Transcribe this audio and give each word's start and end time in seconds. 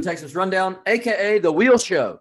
Welcome 0.00 0.12
back 0.12 0.16
to 0.16 0.22
the 0.22 0.28
Texas 0.28 0.34
Rundown, 0.34 0.78
aka 0.86 1.38
the 1.40 1.52
Wheel 1.52 1.76
Show. 1.76 2.20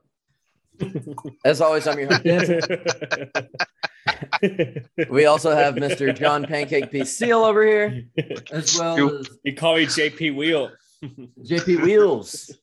As 1.45 1.61
always, 1.61 1.87
I'm 1.87 1.97
your 1.97 2.13
host. 2.13 2.21
we 5.09 5.25
also 5.25 5.55
have 5.55 5.75
Mr. 5.75 6.13
John 6.13 6.43
Pancake 6.43 6.91
P. 6.91 7.05
Seal 7.05 7.39
over 7.39 7.63
here, 7.63 8.03
as 8.51 8.77
well 8.77 9.19
as 9.19 9.29
You 9.45 9.55
call 9.55 9.77
me 9.77 9.85
JP 9.85 10.35
Wheel. 10.35 10.71
JP 11.03 11.83
Wheels. 11.83 12.53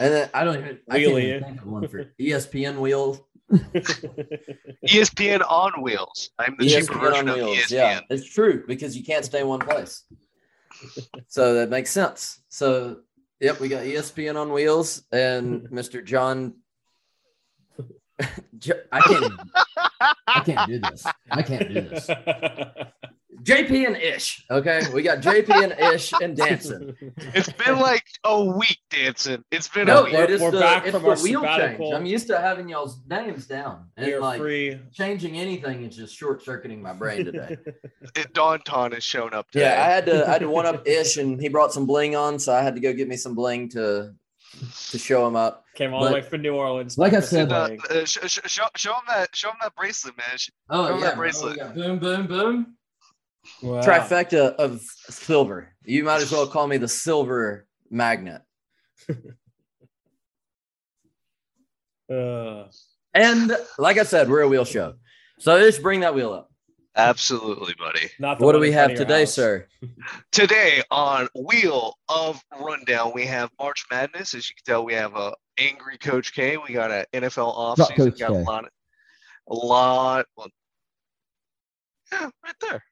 And 0.00 0.12
then 0.12 0.30
I 0.34 0.42
don't 0.42 0.58
even, 0.58 0.80
I 0.90 1.00
can't 1.00 1.18
even 1.18 1.44
think 1.44 1.60
of 1.60 1.66
one 1.68 1.86
for 1.86 2.12
ESPN 2.18 2.78
Wheels. 2.78 3.20
ESPN 4.84 5.48
on 5.48 5.80
wheels. 5.80 6.30
I'm 6.40 6.56
the 6.58 6.68
cheaper 6.68 6.94
ESPN 6.94 7.00
version 7.00 7.28
on 7.28 7.28
of 7.28 7.36
wheels. 7.36 7.58
ESPN. 7.58 7.70
Yeah, 7.70 8.00
it's 8.10 8.28
true 8.28 8.64
because 8.66 8.96
you 8.96 9.04
can't 9.04 9.24
stay 9.24 9.42
in 9.42 9.46
one 9.46 9.60
place. 9.60 10.02
so 11.28 11.54
that 11.54 11.70
makes 11.70 11.90
sense. 11.90 12.40
So, 12.48 12.98
yep, 13.40 13.60
we 13.60 13.68
got 13.68 13.84
ESPN 13.84 14.40
on 14.40 14.52
wheels 14.52 15.02
and 15.12 15.62
Mr. 15.70 16.04
John. 16.04 16.54
I 18.92 19.00
can't. 19.00 19.32
I 20.26 20.40
can't 20.44 20.68
do 20.68 20.78
this. 20.80 21.06
I 21.30 21.42
can't 21.42 21.68
do 21.68 21.80
this. 21.82 22.10
JP 23.48 23.86
and 23.86 23.96
Ish. 23.96 24.44
Okay, 24.50 24.82
we 24.92 25.02
got 25.02 25.18
JP 25.20 25.48
and 25.48 25.94
Ish 25.94 26.12
and 26.20 26.36
Danson. 26.36 26.94
It's 27.34 27.50
been 27.52 27.78
like 27.78 28.04
a 28.24 28.44
week, 28.44 28.78
dancing. 28.90 29.42
It's 29.50 29.68
been 29.68 29.86
No, 29.86 30.00
a 30.00 30.04
week. 30.04 30.12
dude, 30.12 30.30
it's 30.30 30.42
We're 30.42 30.50
the, 30.50 30.60
back 30.60 30.84
it's 30.84 30.92
from 30.94 31.02
the 31.04 31.08
our 31.10 31.16
wheel 31.16 31.42
change. 31.42 31.94
I'm 31.94 32.04
used 32.04 32.26
to 32.26 32.38
having 32.38 32.68
y'all's 32.68 33.00
names 33.08 33.46
down 33.46 33.86
and 33.96 34.06
You're 34.06 34.20
like 34.20 34.38
free. 34.40 34.78
changing 34.92 35.38
anything 35.38 35.82
is 35.84 35.96
just 35.96 36.14
short 36.14 36.44
circuiting 36.44 36.82
my 36.82 36.92
brain 36.92 37.24
today. 37.24 37.56
It, 38.16 38.32
Daunton 38.34 38.92
has 38.94 39.04
shown 39.04 39.32
up 39.34 39.50
today. 39.50 39.64
Yeah, 39.66 39.82
I 39.84 39.90
had 39.90 40.06
to 40.06 40.26
I 40.28 40.32
had 40.32 40.40
to 40.40 40.48
one 40.50 40.66
up 40.66 40.86
Ish 40.86 41.16
and 41.18 41.40
he 41.40 41.48
brought 41.48 41.72
some 41.72 41.86
bling 41.86 42.16
on, 42.16 42.38
so 42.38 42.52
I 42.54 42.62
had 42.62 42.74
to 42.74 42.80
go 42.80 42.92
get 42.92 43.08
me 43.08 43.16
some 43.16 43.34
bling 43.34 43.68
to 43.70 44.12
to 44.90 44.98
show 44.98 45.26
him 45.26 45.36
up. 45.36 45.64
Came 45.74 45.94
all 45.94 46.04
the 46.04 46.12
way 46.12 46.22
from 46.22 46.42
New 46.42 46.54
Orleans. 46.54 46.98
Like 46.98 47.12
I 47.12 47.20
said- 47.20 47.52
Uh, 47.52 47.68
uh, 47.90 48.04
sh- 48.04 48.18
sh- 48.26 48.38
show, 48.46 48.64
show 48.76 48.92
him 48.94 49.02
that. 49.08 49.34
Show 49.36 49.50
him 49.50 49.56
that 49.62 49.74
bracelet, 49.76 50.16
man. 50.16 50.36
Sh- 50.36 50.48
Oh 50.70 50.84
Remember 50.84 51.00
yeah, 51.04 51.10
that 51.10 51.16
bracelet? 51.16 51.58
oh, 51.60 51.64
yeah. 51.66 51.72
boom, 51.72 51.98
boom, 51.98 52.26
boom. 52.26 52.74
Wow. 53.62 53.80
Trifecta 53.82 54.54
of 54.56 54.80
silver. 55.08 55.74
You 55.84 56.04
might 56.04 56.22
as 56.22 56.30
well 56.32 56.46
call 56.46 56.66
me 56.66 56.76
the 56.76 56.88
silver 56.88 57.66
magnet. 57.90 58.42
Uh, 62.10 62.64
And 63.14 63.54
like 63.78 63.98
I 63.98 64.02
said, 64.02 64.30
we're 64.30 64.40
a 64.42 64.48
wheel 64.48 64.64
show. 64.64 64.94
So 65.38 65.58
Ish, 65.58 65.78
bring 65.78 66.00
that 66.00 66.14
wheel 66.14 66.32
up. 66.32 66.50
Absolutely, 66.96 67.74
buddy. 67.78 68.08
not 68.18 68.40
What 68.40 68.52
do 68.52 68.58
we 68.58 68.72
have 68.72 68.94
today, 68.94 69.20
house. 69.20 69.34
sir? 69.34 69.66
Today 70.32 70.82
on 70.90 71.28
Wheel 71.34 71.94
of 72.08 72.42
Rundown, 72.58 73.12
we 73.14 73.24
have 73.26 73.50
March 73.60 73.84
Madness. 73.90 74.34
As 74.34 74.48
you 74.48 74.54
can 74.56 74.64
tell, 74.72 74.84
we 74.84 74.94
have 74.94 75.14
a 75.14 75.32
angry 75.58 75.96
Coach 75.98 76.34
K. 76.34 76.56
We 76.56 76.72
got 76.72 76.90
an 76.90 77.04
NFL 77.12 77.54
offseason. 77.56 77.94
Coach 77.96 78.18
Got 78.18 78.30
a 78.30 78.34
K. 78.34 78.42
lot. 78.42 78.64
A 79.48 79.54
lot. 79.54 80.26
Well, 80.36 80.48
yeah, 82.10 82.30
right 82.42 82.54
there. 82.62 82.82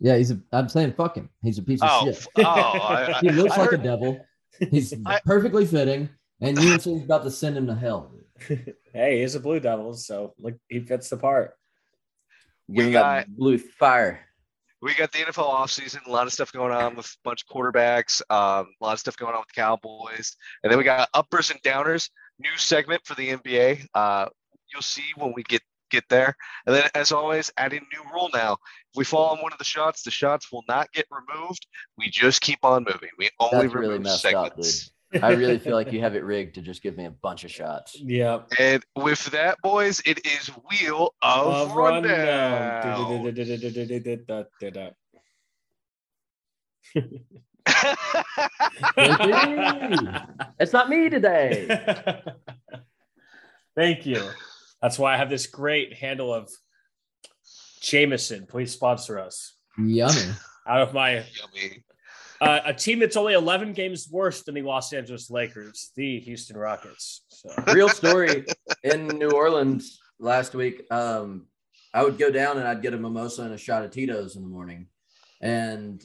Yeah, 0.00 0.16
he's 0.16 0.30
a 0.30 0.40
I'm 0.52 0.68
saying 0.68 0.94
fuck 0.94 1.16
him. 1.16 1.28
He's 1.42 1.58
a 1.58 1.62
piece 1.62 1.80
Oh, 1.82 2.04
shit. 2.06 2.26
oh, 2.38 2.42
I, 2.42 3.12
I, 3.16 3.20
He 3.20 3.30
looks 3.30 3.52
I 3.56 3.60
like 3.60 3.72
a 3.72 3.76
devil. 3.78 4.24
He's 4.70 4.92
I- 5.06 5.20
perfectly 5.24 5.64
fitting, 5.66 6.08
and 6.40 6.58
you 6.58 6.72
UNC's 6.72 6.86
about 7.04 7.22
to 7.24 7.30
send 7.30 7.56
him 7.56 7.66
to 7.66 7.74
hell. 7.74 8.12
Hey, 8.92 9.20
he's 9.20 9.36
a 9.36 9.40
Blue 9.40 9.60
Devil, 9.60 9.94
so 9.94 10.34
look, 10.38 10.54
he 10.68 10.80
fits 10.80 11.08
the 11.10 11.16
part. 11.16 11.52
We, 12.66 12.86
him 12.86 12.92
got- 12.92 13.26
that 13.26 13.36
blue 13.36 13.56
fire. 13.58 14.20
we 14.82 14.94
got 14.94 15.12
the 15.12 15.18
NFL 15.20 15.48
offseason, 15.48 16.04
a 16.06 16.10
lot 16.10 16.26
of 16.26 16.32
stuff 16.32 16.52
going 16.52 16.72
on 16.72 16.96
with 16.96 17.06
a 17.06 17.16
bunch 17.22 17.44
of 17.44 17.48
quarterbacks, 17.54 18.20
um, 18.30 18.66
a 18.80 18.84
lot 18.84 18.94
of 18.94 18.98
stuff 18.98 19.16
going 19.16 19.32
on 19.34 19.40
with 19.42 19.48
the 19.54 19.60
Cowboys. 19.60 20.36
And 20.64 20.70
then 20.72 20.76
we 20.78 20.82
got 20.84 21.08
uppers 21.14 21.50
and 21.52 21.62
downers, 21.62 22.10
new 22.40 22.50
segment 22.56 23.02
for 23.04 23.14
the 23.14 23.28
NBA. 23.36 23.86
Uh, 23.94 24.26
you'll 24.72 24.82
see 24.82 25.04
when 25.16 25.32
we 25.36 25.44
get 25.44 25.62
get 25.90 26.08
there. 26.08 26.34
And 26.66 26.74
then 26.74 26.88
as 26.94 27.12
always, 27.12 27.52
adding 27.56 27.80
a 27.80 27.96
new 27.96 28.02
rule 28.12 28.30
now. 28.32 28.54
If 28.54 28.96
we 28.96 29.04
fall 29.04 29.30
on 29.30 29.38
one 29.38 29.52
of 29.52 29.58
the 29.58 29.64
shots, 29.64 30.02
the 30.02 30.10
shots 30.10 30.50
will 30.50 30.64
not 30.68 30.90
get 30.92 31.06
removed. 31.10 31.66
We 31.98 32.08
just 32.10 32.40
keep 32.40 32.64
on 32.64 32.84
moving. 32.84 33.10
We 33.18 33.30
only 33.38 33.66
That's 33.66 33.74
really 33.74 33.88
remove 33.88 34.02
messed 34.04 34.24
up, 34.26 34.46
segments. 34.48 34.90
I 35.22 35.32
really 35.32 35.58
feel 35.64 35.74
like 35.74 35.92
you 35.92 36.00
have 36.00 36.14
it 36.14 36.24
rigged 36.24 36.54
to 36.56 36.62
just 36.62 36.82
give 36.82 36.96
me 36.96 37.04
a 37.06 37.10
bunch 37.10 37.44
of 37.44 37.50
shots. 37.50 37.96
Yeah. 37.98 38.40
And 38.58 38.82
with 38.96 39.24
that, 39.26 39.58
boys, 39.62 40.00
it 40.06 40.24
is 40.26 40.48
Wheel 40.70 41.14
of, 41.22 41.46
Of 41.46 41.72
Rundown. 41.72 42.84
rundown. 42.84 43.24
It's 50.58 50.72
not 50.72 50.88
me 50.88 51.08
today. 51.08 51.66
Thank 53.76 54.06
you. 54.06 54.22
That's 54.82 54.98
why 54.98 55.14
I 55.14 55.16
have 55.18 55.30
this 55.30 55.46
great 55.46 55.94
handle 55.94 56.32
of 56.32 56.50
Jameson. 57.80 58.46
Please 58.46 58.72
sponsor 58.72 59.18
us. 59.18 59.54
Yummy. 59.78 60.32
Out 60.66 60.82
of 60.82 60.94
my 60.94 61.14
Yummy. 61.14 61.84
uh, 62.40 62.60
a 62.64 62.74
team 62.74 62.98
that's 62.98 63.16
only 63.16 63.34
11 63.34 63.72
games 63.72 64.08
worse 64.10 64.42
than 64.42 64.54
the 64.54 64.62
Los 64.62 64.92
Angeles 64.92 65.30
Lakers, 65.30 65.90
the 65.96 66.20
Houston 66.20 66.56
Rockets. 66.56 67.22
So 67.28 67.50
Real 67.72 67.88
story 67.88 68.44
in 68.84 69.06
New 69.08 69.30
Orleans 69.30 69.98
last 70.18 70.54
week. 70.54 70.82
Um, 70.90 71.46
I 71.92 72.04
would 72.04 72.18
go 72.18 72.30
down 72.30 72.58
and 72.58 72.68
I'd 72.68 72.82
get 72.82 72.94
a 72.94 72.98
mimosa 72.98 73.42
and 73.42 73.52
a 73.52 73.58
shot 73.58 73.84
of 73.84 73.90
Tito's 73.90 74.36
in 74.36 74.42
the 74.42 74.48
morning. 74.48 74.86
And 75.40 76.04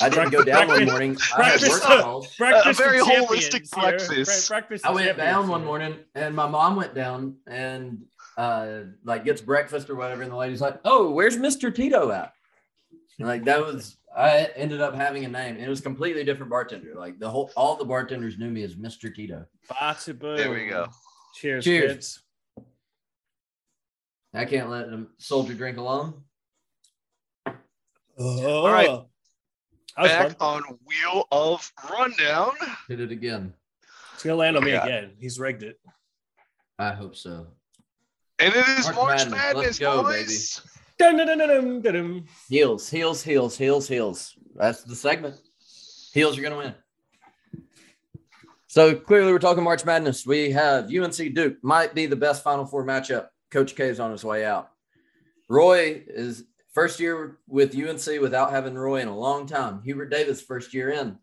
I 0.00 0.08
didn't 0.08 0.30
go 0.30 0.42
down 0.42 0.68
one 0.68 0.84
morning. 0.86 1.16
I 1.36 1.44
had 1.44 1.60
work 1.60 1.70
Breakfast- 1.70 1.82
calls. 1.84 2.36
breakfast 2.36 2.80
very 2.80 2.98
holistic 2.98 3.72
champions 3.72 4.10
here. 4.10 4.24
breakfast. 4.48 4.84
I 4.84 4.90
went 4.90 5.16
down 5.16 5.48
one 5.48 5.64
morning 5.64 5.96
and 6.14 6.34
my 6.34 6.48
mom 6.48 6.74
went 6.76 6.94
down 6.94 7.36
and 7.46 8.02
uh 8.36 8.80
like 9.04 9.24
gets 9.24 9.40
breakfast 9.40 9.88
or 9.88 9.94
whatever 9.94 10.22
and 10.22 10.32
the 10.32 10.36
lady's 10.36 10.60
like 10.60 10.80
oh 10.84 11.10
where's 11.10 11.36
mr 11.36 11.72
tito 11.72 12.10
at 12.10 12.32
And, 13.20 13.28
like 13.28 13.44
that 13.44 13.60
was 13.64 13.96
i 14.16 14.48
ended 14.56 14.80
up 14.80 14.92
having 14.96 15.24
a 15.24 15.28
name 15.28 15.56
it 15.56 15.68
was 15.68 15.80
completely 15.80 16.24
different 16.24 16.50
bartender 16.50 16.94
like 16.96 17.20
the 17.20 17.30
whole 17.30 17.52
all 17.56 17.76
the 17.76 17.84
bartenders 17.84 18.36
knew 18.36 18.50
me 18.50 18.64
as 18.64 18.74
mr 18.74 19.14
tito 19.14 19.46
Bata 19.68 20.12
boom. 20.14 20.36
There 20.36 20.50
we 20.50 20.66
go. 20.66 20.88
Cheers, 21.36 21.62
Cheers. 21.64 21.92
kids. 21.92 22.22
i 24.34 24.44
can't 24.44 24.68
let 24.68 24.86
a 24.88 25.06
soldier 25.18 25.54
drink 25.54 25.78
alone 25.78 26.14
All 28.18 28.68
right. 28.68 29.00
That 29.96 30.02
was 30.02 30.10
Back 30.10 30.38
fun. 30.38 30.62
on 30.64 30.78
Wheel 30.86 31.26
of 31.30 31.72
Rundown. 31.90 32.52
hit 32.88 33.00
it 33.00 33.12
again 33.12 33.54
It's 34.14 34.22
gonna 34.22 34.36
land 34.36 34.56
on 34.56 34.64
me 34.64 34.72
Yeah. 34.72 34.84
again. 34.84 35.12
He's 35.20 35.38
rigged 35.38 35.62
it. 35.62 35.78
i 36.78 36.92
hope 36.92 37.14
so 37.16 37.46
And 38.38 38.52
it 38.54 38.68
is 38.68 38.86
March 38.86 38.96
March, 38.96 39.18
Madness. 39.18 39.30
Madness, 39.30 39.64
Let's 39.64 39.78
go, 39.78 40.02
boys. 40.02 40.60
Dun, 40.98 41.16
dun, 41.16 41.26
dun, 41.26 41.38
dun, 41.38 41.48
dun, 41.48 41.82
dun, 41.82 41.92
dun. 41.94 42.24
heels 42.48 42.88
heels 42.88 43.22
heels 43.22 43.56
heels 43.58 43.88
heels 43.88 44.36
that's 44.54 44.82
the 44.84 44.94
segment 44.96 45.36
heels 46.12 46.38
are 46.38 46.42
gonna 46.42 46.56
win 46.56 46.74
so 48.68 48.94
clearly 48.94 49.32
we're 49.32 49.38
talking 49.40 49.64
march 49.64 49.84
madness 49.84 50.24
we 50.26 50.50
have 50.52 50.88
unc 50.94 51.16
duke 51.34 51.56
might 51.62 51.94
be 51.94 52.06
the 52.06 52.14
best 52.16 52.42
final 52.44 52.64
four 52.64 52.84
matchup 52.84 53.26
coach 53.50 53.74
k 53.74 53.88
is 53.88 53.98
on 54.00 54.12
his 54.12 54.24
way 54.24 54.44
out 54.44 54.70
roy 55.48 56.02
is 56.06 56.44
first 56.74 57.00
year 57.00 57.38
with 57.48 57.74
unc 57.74 58.20
without 58.20 58.50
having 58.50 58.74
roy 58.74 59.00
in 59.00 59.08
a 59.08 59.16
long 59.16 59.46
time. 59.46 59.80
Hubert 59.82 60.10
davis 60.10 60.42
first 60.42 60.74
year 60.74 60.90
in. 60.90 61.18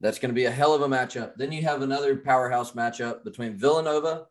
That's 0.00 0.18
going 0.18 0.30
to 0.30 0.34
be 0.34 0.46
a 0.46 0.50
hell 0.50 0.74
of 0.74 0.82
a 0.82 0.88
matchup. 0.88 1.36
Then 1.36 1.52
you 1.52 1.62
have 1.62 1.80
another 1.80 2.16
powerhouse 2.16 2.72
matchup 2.72 3.24
between 3.24 3.56
villanova 3.56 4.26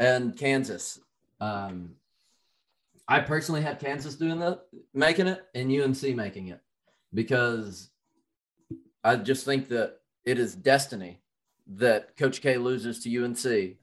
and 0.00 0.36
kansas. 0.36 0.98
Um, 1.40 1.96
I 3.08 3.20
personally 3.20 3.62
have 3.62 3.78
Kansas 3.78 4.14
doing 4.14 4.38
that, 4.40 4.62
making 4.94 5.26
it, 5.26 5.44
and 5.54 5.70
UNC 5.70 6.02
making 6.16 6.48
it 6.48 6.60
because 7.12 7.90
I 9.04 9.16
just 9.16 9.44
think 9.44 9.68
that 9.68 9.98
it 10.24 10.38
is 10.38 10.54
destiny 10.54 11.20
that 11.66 12.16
Coach 12.16 12.40
K 12.40 12.56
loses 12.56 13.00
to 13.00 13.24
UNC 13.24 13.76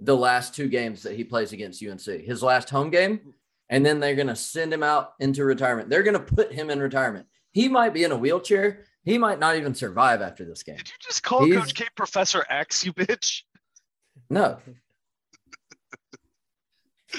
the 0.00 0.16
last 0.16 0.54
two 0.54 0.68
games 0.68 1.02
that 1.02 1.14
he 1.14 1.24
plays 1.24 1.52
against 1.52 1.82
UNC. 1.82 2.04
His 2.04 2.42
last 2.42 2.70
home 2.70 2.90
game, 2.90 3.34
and 3.70 3.84
then 3.84 4.00
they're 4.00 4.14
going 4.14 4.28
to 4.28 4.36
send 4.36 4.72
him 4.72 4.82
out 4.82 5.12
into 5.20 5.44
retirement. 5.44 5.88
They're 5.90 6.02
going 6.02 6.14
to 6.14 6.20
put 6.34 6.52
him 6.52 6.70
in 6.70 6.80
retirement. 6.80 7.26
He 7.52 7.68
might 7.68 7.94
be 7.94 8.04
in 8.04 8.12
a 8.12 8.16
wheelchair. 8.16 8.84
He 9.04 9.18
might 9.18 9.38
not 9.38 9.56
even 9.56 9.74
survive 9.74 10.22
after 10.22 10.44
this 10.44 10.62
game. 10.62 10.76
Did 10.76 10.88
you 10.88 10.94
just 11.00 11.22
call 11.22 11.44
He's- 11.44 11.58
Coach 11.58 11.74
K 11.74 11.84
Professor 11.96 12.44
X, 12.48 12.84
you 12.84 12.92
bitch? 12.92 13.42
No. 14.30 14.58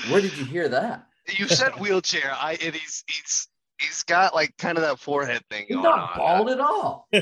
Where 0.10 0.22
did 0.22 0.38
you 0.38 0.46
hear 0.46 0.68
that? 0.70 1.08
You 1.38 1.48
said 1.48 1.72
wheelchair. 1.80 2.32
I 2.34 2.58
and 2.64 2.76
he's 2.76 3.04
he's 3.08 3.48
he's 3.80 4.04
got 4.04 4.36
like 4.36 4.56
kind 4.58 4.78
of 4.78 4.84
that 4.84 5.00
forehead 5.00 5.42
thing 5.50 5.66
He's 5.68 5.76
going 5.78 5.84
not 5.86 6.12
on. 6.12 6.18
bald 6.18 6.50
at 6.50 6.60
all. 6.60 7.08
He- 7.12 7.22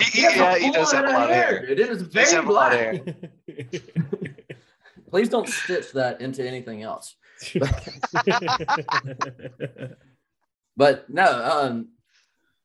he- 0.00 0.20
has 0.22 0.34
a 0.34 0.36
yeah, 0.36 0.58
he 0.58 0.70
does 0.70 0.92
have 0.92 1.04
a 1.04 1.08
lot 1.08 1.30
of 1.30 1.36
hair. 1.36 1.66
dude. 1.66 1.80
It 1.80 1.88
is 1.88 2.02
very 2.02 2.30
have 2.32 2.46
a 2.48 2.52
lot 2.52 2.72
of 2.76 3.04
black. 3.04 3.16
Please 5.10 5.28
don't 5.28 5.48
stitch 5.48 5.92
that 5.92 6.20
into 6.20 6.46
anything 6.46 6.82
else. 6.82 7.16
But 10.76 11.08
no, 11.10 11.26
um, 11.44 11.88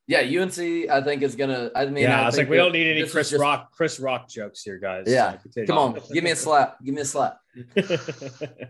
Yeah, 0.06 0.20
UNC, 0.20 0.88
I 0.90 1.02
think 1.02 1.22
is 1.22 1.36
gonna. 1.36 1.70
I 1.76 1.84
mean, 1.86 2.04
yeah, 2.04 2.20
I 2.20 2.22
I 2.22 2.26
was 2.26 2.34
think 2.36 2.46
like, 2.46 2.50
we 2.52 2.56
that 2.56 2.62
don't 2.62 2.72
need 2.72 2.90
any 2.90 3.06
Chris 3.06 3.30
just- 3.30 3.40
Rock, 3.42 3.72
Chris 3.72 4.00
Rock 4.00 4.28
jokes 4.28 4.62
here, 4.62 4.78
guys. 4.78 5.04
Yeah, 5.06 5.36
So. 5.50 5.66
Come 5.66 5.76
on, 5.78 6.00
give 6.12 6.24
me 6.24 6.30
a 6.30 6.36
slap. 6.36 6.82
Give 6.82 6.94
me 6.94 7.02
a 7.02 7.04
slap. 7.04 7.38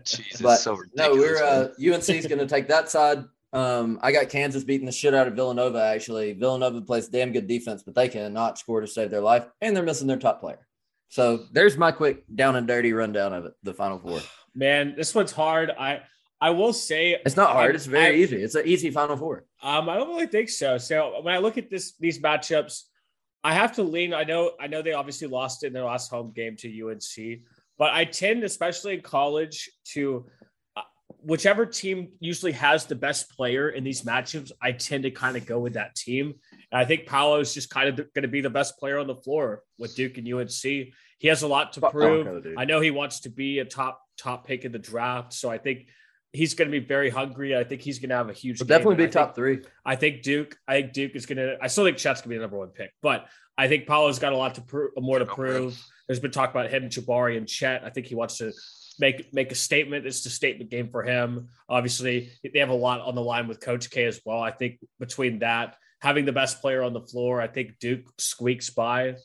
Jesus, 0.03 0.41
But 0.41 0.57
so 0.57 0.77
no, 0.95 1.13
we're 1.13 1.41
uh, 1.41 1.69
UNC 1.79 2.09
is 2.09 2.27
going 2.27 2.39
to 2.39 2.47
take 2.47 2.67
that 2.67 2.89
side. 2.89 3.23
Um, 3.53 3.99
I 4.01 4.11
got 4.11 4.27
Kansas 4.29 4.63
beating 4.65 4.85
the 4.85 4.91
shit 4.91 5.13
out 5.15 5.27
of 5.27 5.35
Villanova. 5.35 5.81
Actually, 5.81 6.33
Villanova 6.33 6.81
plays 6.81 7.07
damn 7.07 7.31
good 7.31 7.47
defense, 7.47 7.81
but 7.83 7.95
they 7.95 8.09
cannot 8.09 8.59
score 8.59 8.81
to 8.81 8.87
save 8.87 9.09
their 9.09 9.21
life, 9.21 9.45
and 9.61 9.73
they're 9.75 9.83
missing 9.83 10.07
their 10.07 10.17
top 10.17 10.41
player. 10.41 10.67
So 11.07 11.45
there's 11.53 11.77
my 11.77 11.91
quick 11.93 12.25
down 12.35 12.57
and 12.57 12.67
dirty 12.67 12.91
rundown 12.93 13.33
of 13.33 13.45
it. 13.45 13.53
The 13.63 13.73
Final 13.73 13.97
Four. 13.99 14.19
Man, 14.59 14.93
this 14.97 15.15
one's 15.15 15.31
hard. 15.31 15.71
I 15.71 16.01
I 16.41 16.49
will 16.51 16.73
say 16.73 17.17
It's 17.25 17.37
not 17.37 17.51
hard. 17.53 17.71
I- 17.71 17.75
It's 17.75 17.85
very 17.85 18.15
I- 18.15 18.19
easy. 18.23 18.37
It's 18.43 18.55
an 18.55 18.67
easy 18.67 18.91
Final 18.91 19.15
Four. 19.17 19.45
Um, 19.63 19.87
I 19.89 19.95
don't 19.97 20.09
really 20.09 20.27
think 20.27 20.49
so. 20.49 20.77
So 20.77 21.21
when 21.21 21.33
I 21.33 21.37
look 21.37 21.57
at 21.57 21.69
this 21.69 21.93
these 21.97 22.19
matchups, 22.19 22.83
I 23.43 23.53
have 23.53 23.71
to 23.75 23.83
lean. 23.83 24.13
I 24.13 24.25
know 24.25 24.51
I 24.59 24.67
know 24.67 24.81
they 24.81 24.91
obviously 24.93 25.27
lost 25.27 25.63
in 25.63 25.71
their 25.73 25.85
last 25.85 26.09
home 26.09 26.31
game 26.35 26.57
to 26.57 26.67
UNC, 26.69 27.41
but 27.77 27.91
I 27.93 28.03
tend, 28.03 28.43
especially 28.43 28.95
in 28.95 29.01
college, 29.01 29.69
to 29.93 30.25
uh, 30.75 30.81
whichever 31.31 31.65
team 31.65 32.11
usually 32.19 32.51
has 32.51 32.85
the 32.85 32.95
best 32.95 33.29
player 33.37 33.69
in 33.69 33.85
these 33.85 34.01
matchups. 34.03 34.51
I 34.61 34.73
tend 34.73 35.03
to 35.03 35.11
kind 35.11 35.37
of 35.37 35.45
go 35.45 35.57
with 35.59 35.73
that 35.75 35.95
team. 35.95 36.33
And 36.71 36.79
I 36.81 36.85
think 36.85 37.05
Paolo 37.05 37.39
is 37.39 37.53
just 37.53 37.69
kind 37.69 37.87
of 37.89 37.95
going 38.13 38.23
to 38.23 38.27
be 38.37 38.41
the 38.41 38.49
best 38.59 38.77
player 38.77 38.97
on 38.99 39.07
the 39.07 39.15
floor 39.15 39.63
with 39.77 39.95
Duke 39.95 40.17
and 40.17 40.27
UNC. 40.27 40.93
He 41.19 41.27
has 41.27 41.43
a 41.43 41.47
lot 41.47 41.73
to 41.73 41.81
Fuck 41.81 41.91
prove. 41.91 42.25
Bronco. 42.25 42.53
I 42.57 42.65
know 42.65 42.79
he 42.79 42.91
wants 42.91 43.21
to 43.21 43.29
be 43.29 43.59
a 43.59 43.65
top 43.65 44.01
top 44.17 44.47
pick 44.47 44.65
in 44.65 44.71
the 44.71 44.79
draft, 44.79 45.33
so 45.33 45.49
I 45.49 45.57
think 45.57 45.87
he's 46.33 46.53
going 46.53 46.71
to 46.71 46.79
be 46.79 46.85
very 46.85 47.09
hungry. 47.09 47.55
I 47.55 47.63
think 47.63 47.81
he's 47.81 47.99
going 47.99 48.09
to 48.09 48.15
have 48.15 48.29
a 48.29 48.33
huge. 48.33 48.59
Game, 48.59 48.67
definitely 48.67 48.95
be 48.95 49.03
I 49.03 49.05
think- 49.05 49.13
top 49.13 49.35
three. 49.35 49.59
I 49.85 49.95
think 49.95 50.23
Duke. 50.23 50.57
I 50.67 50.81
think 50.81 50.93
Duke 50.93 51.15
is 51.15 51.25
gonna. 51.25 51.55
I 51.61 51.67
still 51.67 51.85
think 51.85 51.97
Chet's 51.97 52.21
gonna 52.21 52.29
be 52.29 52.35
the 52.35 52.41
number 52.41 52.57
one 52.57 52.69
pick, 52.69 52.91
but 53.01 53.27
I 53.57 53.67
think 53.67 53.85
Paolo's 53.87 54.19
got 54.19 54.33
a 54.33 54.37
lot 54.37 54.55
to 54.55 54.61
prove, 54.61 54.91
more 54.97 55.19
to 55.19 55.25
prove. 55.25 55.79
There's 56.07 56.19
been 56.21 56.31
talk 56.31 56.49
about 56.49 56.69
him, 56.71 56.89
Jabari, 56.89 57.37
and 57.37 57.47
Chet. 57.47 57.83
I 57.83 57.89
think 57.89 58.07
he 58.07 58.15
wants 58.15 58.37
to 58.37 58.51
make 58.99 59.33
make 59.33 59.51
a 59.51 59.55
statement. 59.55 60.05
It's 60.05 60.25
a 60.25 60.29
statement 60.29 60.69
game 60.71 60.89
for 60.89 61.03
him. 61.03 61.49
Obviously, 61.67 62.31
they 62.43 62.59
have 62.59 62.69
a 62.69 62.73
lot 62.73 63.01
on 63.01 63.15
the 63.15 63.21
line 63.21 63.47
with 63.47 63.59
Coach 63.59 63.89
K 63.91 64.05
as 64.05 64.21
well. 64.25 64.41
I 64.41 64.51
think 64.51 64.79
between 64.99 65.39
that, 65.39 65.75
having 66.01 66.23
the 66.25 66.31
best 66.31 66.61
player 66.61 66.81
on 66.81 66.93
the 66.93 67.01
floor, 67.01 67.41
I 67.41 67.47
think 67.47 67.77
Duke 67.79 68.05
squeaks 68.17 68.69
by. 68.69 69.15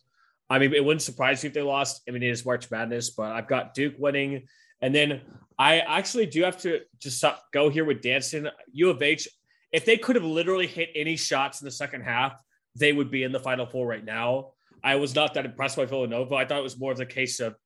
I 0.50 0.58
mean, 0.58 0.74
it 0.74 0.84
wouldn't 0.84 1.02
surprise 1.02 1.42
me 1.42 1.48
if 1.48 1.54
they 1.54 1.62
lost. 1.62 2.02
I 2.08 2.12
mean, 2.12 2.22
it 2.22 2.30
is 2.30 2.44
March 2.44 2.70
Madness, 2.70 3.10
but 3.10 3.32
I've 3.32 3.48
got 3.48 3.74
Duke 3.74 3.94
winning, 3.98 4.46
and 4.82 4.94
then 4.94 5.22
I 5.58 5.80
actually 5.80 6.26
do 6.26 6.42
have 6.42 6.58
to 6.62 6.80
just 6.98 7.24
go 7.52 7.70
here 7.70 7.84
with 7.84 8.02
Danson. 8.02 8.48
U 8.72 8.90
of 8.90 9.02
H 9.02 9.28
if 9.74 9.84
they 9.84 9.96
could 9.96 10.14
have 10.14 10.24
literally 10.24 10.68
hit 10.68 10.90
any 10.94 11.16
shots 11.16 11.60
in 11.60 11.64
the 11.64 11.70
second 11.70 12.02
half, 12.02 12.40
they 12.76 12.92
would 12.92 13.10
be 13.10 13.24
in 13.24 13.32
the 13.32 13.40
final 13.40 13.66
four 13.66 13.88
right 13.88 14.04
now. 14.04 14.52
I 14.84 14.94
was 14.94 15.16
not 15.16 15.34
that 15.34 15.44
impressed 15.44 15.76
by 15.76 15.84
Villanova. 15.84 16.36
I 16.36 16.44
thought 16.44 16.60
it 16.60 16.62
was 16.62 16.78
more 16.78 16.92
of 16.92 16.98
the 16.98 17.06
case 17.06 17.40
of 17.40 17.56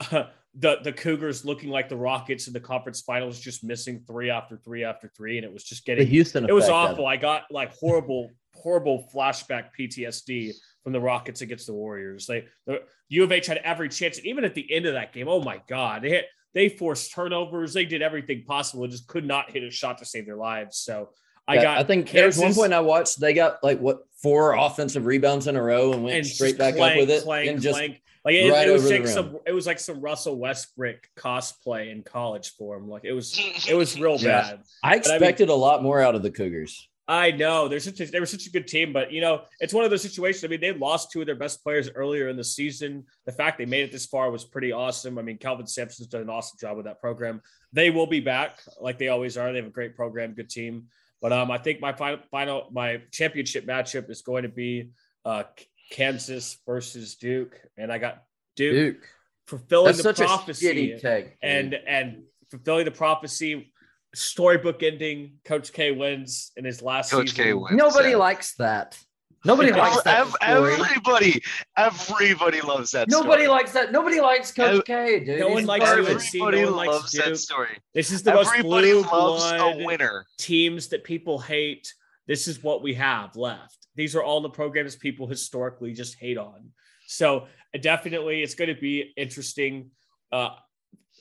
the 0.10 0.28
the 0.54 0.92
Cougars 0.92 1.46
looking 1.46 1.70
like 1.70 1.88
the 1.88 1.96
Rockets 1.96 2.48
in 2.48 2.52
the 2.52 2.60
conference 2.60 3.00
finals, 3.00 3.40
just 3.40 3.64
missing 3.64 4.04
three 4.06 4.28
after 4.28 4.58
three 4.58 4.84
after 4.84 5.10
three, 5.16 5.38
and 5.38 5.44
it 5.46 5.52
was 5.52 5.64
just 5.64 5.86
getting 5.86 6.04
The 6.04 6.10
Houston. 6.10 6.44
it 6.44 6.52
was 6.52 6.68
awful. 6.68 7.06
I 7.06 7.16
got 7.16 7.44
like 7.50 7.74
horrible, 7.78 8.30
horrible 8.54 9.08
flashback 9.14 9.68
PTSD 9.78 10.52
from 10.84 10.92
the 10.92 11.00
Rockets 11.00 11.40
against 11.40 11.66
the 11.66 11.74
Warriors. 11.74 12.26
They 12.26 12.46
the 12.66 12.80
U 13.08 13.24
of 13.24 13.32
H 13.32 13.46
had 13.46 13.58
every 13.58 13.88
chance, 13.88 14.18
and 14.18 14.26
even 14.26 14.44
at 14.44 14.54
the 14.54 14.72
end 14.72 14.86
of 14.86 14.94
that 14.94 15.12
game, 15.12 15.28
oh 15.28 15.40
my 15.40 15.60
god, 15.68 16.02
they 16.02 16.10
hit 16.10 16.26
they 16.54 16.68
forced 16.68 17.12
turnovers, 17.12 17.74
they 17.74 17.84
did 17.84 18.02
everything 18.02 18.44
possible, 18.46 18.84
and 18.84 18.90
just 18.92 19.06
could 19.06 19.24
not 19.26 19.50
hit 19.50 19.62
a 19.62 19.70
shot 19.70 19.98
to 19.98 20.04
save 20.04 20.26
their 20.26 20.36
lives. 20.36 20.78
So 20.78 21.10
I 21.46 21.56
Yeah, 21.56 21.62
got 21.62 21.78
I 21.78 21.84
think 21.84 22.10
there 22.10 22.26
was 22.26 22.38
one 22.38 22.54
point 22.54 22.72
I 22.72 22.80
watched. 22.80 23.20
They 23.20 23.34
got 23.34 23.62
like 23.62 23.78
what 23.80 24.00
four 24.22 24.54
offensive 24.54 25.06
rebounds 25.06 25.46
in 25.46 25.56
a 25.56 25.62
row 25.62 25.92
and 25.92 26.02
went 26.04 26.16
and 26.16 26.26
straight 26.26 26.58
back 26.58 26.74
clank, 26.76 26.92
up 26.94 27.00
with 27.00 27.10
it, 27.10 27.22
clank, 27.24 27.48
and 27.50 27.60
just 27.60 27.76
clank. 27.78 28.02
Like 28.24 28.34
it, 28.34 28.50
right 28.50 28.68
it 28.68 28.72
was 28.72 28.82
over 28.84 28.88
the 28.88 28.94
like 28.98 29.04
rim. 29.04 29.14
some, 29.14 29.38
it 29.46 29.52
was 29.52 29.66
like 29.66 29.78
some 29.78 30.00
Russell 30.00 30.36
Westbrook 30.36 30.96
cosplay 31.16 31.90
in 31.92 32.02
college 32.02 32.50
form. 32.56 32.88
Like 32.88 33.04
it 33.04 33.12
was, 33.12 33.38
it 33.68 33.74
was 33.74 33.98
real 33.98 34.16
Yeah. 34.16 34.42
bad. 34.42 34.60
I 34.82 34.88
I 34.88 34.90
mean- 34.90 34.98
expected 34.98 35.48
a 35.50 35.54
lot 35.54 35.82
more 35.82 36.00
out 36.02 36.14
of 36.14 36.22
the 36.22 36.30
Cougars. 36.30 36.87
I 37.10 37.30
know 37.30 37.68
they're 37.68 37.80
such 37.80 38.00
a, 38.00 38.06
they 38.06 38.20
were 38.20 38.26
such 38.26 38.46
a 38.46 38.50
good 38.50 38.68
team, 38.68 38.92
but 38.92 39.10
you 39.10 39.22
know 39.22 39.42
it's 39.60 39.72
one 39.72 39.84
of 39.84 39.90
those 39.90 40.02
situations. 40.02 40.44
I 40.44 40.48
mean, 40.48 40.60
they 40.60 40.72
lost 40.72 41.10
two 41.10 41.20
of 41.20 41.26
their 41.26 41.34
best 41.34 41.62
players 41.62 41.88
earlier 41.94 42.28
in 42.28 42.36
the 42.36 42.44
season. 42.44 43.04
The 43.24 43.32
fact 43.32 43.56
they 43.56 43.64
made 43.64 43.84
it 43.84 43.92
this 43.92 44.04
far 44.04 44.30
was 44.30 44.44
pretty 44.44 44.72
awesome. 44.72 45.18
I 45.18 45.22
mean, 45.22 45.38
Kelvin 45.38 45.66
Sampson's 45.66 46.08
done 46.08 46.20
an 46.20 46.28
awesome 46.28 46.58
job 46.60 46.76
with 46.76 46.84
that 46.84 47.00
program. 47.00 47.40
They 47.72 47.88
will 47.88 48.06
be 48.06 48.20
back 48.20 48.60
like 48.78 48.98
they 48.98 49.08
always 49.08 49.38
are. 49.38 49.50
They 49.50 49.58
have 49.58 49.66
a 49.66 49.70
great 49.70 49.96
program, 49.96 50.34
good 50.34 50.50
team. 50.50 50.88
But 51.22 51.32
um, 51.32 51.50
I 51.50 51.58
think 51.58 51.80
my 51.80 51.92
final, 51.92 52.20
final 52.30 52.68
my 52.70 53.02
championship 53.10 53.66
matchup 53.66 54.10
is 54.10 54.20
going 54.22 54.42
to 54.42 54.48
be 54.50 54.90
uh, 55.24 55.44
Kansas 55.90 56.58
versus 56.66 57.16
Duke, 57.16 57.58
and 57.76 57.90
I 57.90 57.98
got 57.98 58.22
Duke, 58.54 58.74
Duke, 58.74 59.08
fulfilling 59.46 59.96
that's 59.96 60.02
the 60.02 60.12
prophecy 60.12 61.00
and 61.42 61.74
and 61.74 62.22
fulfilling 62.50 62.84
the 62.84 62.90
prophecy. 62.90 63.72
Storybook 64.14 64.82
ending. 64.82 65.38
Coach 65.44 65.72
K 65.72 65.92
wins 65.92 66.52
in 66.56 66.64
his 66.64 66.82
last 66.82 67.10
Coach 67.10 67.30
season. 67.30 67.44
K 67.44 67.52
wins. 67.54 67.76
nobody 67.76 68.10
yeah. 68.10 68.16
likes 68.16 68.54
that. 68.56 68.98
Nobody 69.44 69.70
likes 69.84 70.02
that. 70.02 70.20
Ev- 70.20 70.28
story. 70.42 70.72
everybody, 70.74 71.42
everybody 71.76 72.60
loves 72.60 72.90
that. 72.92 73.08
Nobody 73.08 73.44
story. 73.44 73.48
likes 73.48 73.72
that. 73.72 73.92
Nobody 73.92 74.20
likes 74.20 74.52
Coach 74.52 74.78
Ev- 74.78 74.84
K, 74.84 75.24
dude. 75.24 75.40
No 75.40 75.48
He's 75.48 75.54
one 75.54 75.66
likes 75.66 75.84
garbage. 75.84 76.08
UNC. 76.08 76.34
Everybody 76.34 76.60
no 76.60 76.66
one 76.66 76.76
likes 76.76 76.92
loves 76.92 77.12
that 77.12 77.38
story. 77.38 77.78
This 77.94 78.10
is 78.10 78.22
the 78.22 78.34
most 78.34 78.52
blue 78.60 79.02
loves 79.02 79.08
blood 79.10 79.80
a 79.82 79.84
winner. 79.84 80.26
teams 80.38 80.88
that 80.88 81.04
people 81.04 81.38
hate. 81.38 81.92
This 82.26 82.48
is 82.48 82.62
what 82.62 82.82
we 82.82 82.94
have 82.94 83.36
left. 83.36 83.86
These 83.94 84.14
are 84.14 84.22
all 84.22 84.40
the 84.40 84.50
programs 84.50 84.96
people 84.96 85.26
historically 85.26 85.92
just 85.92 86.18
hate 86.18 86.38
on. 86.38 86.70
So 87.06 87.46
definitely, 87.80 88.42
it's 88.42 88.54
going 88.54 88.74
to 88.74 88.80
be 88.80 89.12
interesting. 89.16 89.90
Uh, 90.30 90.50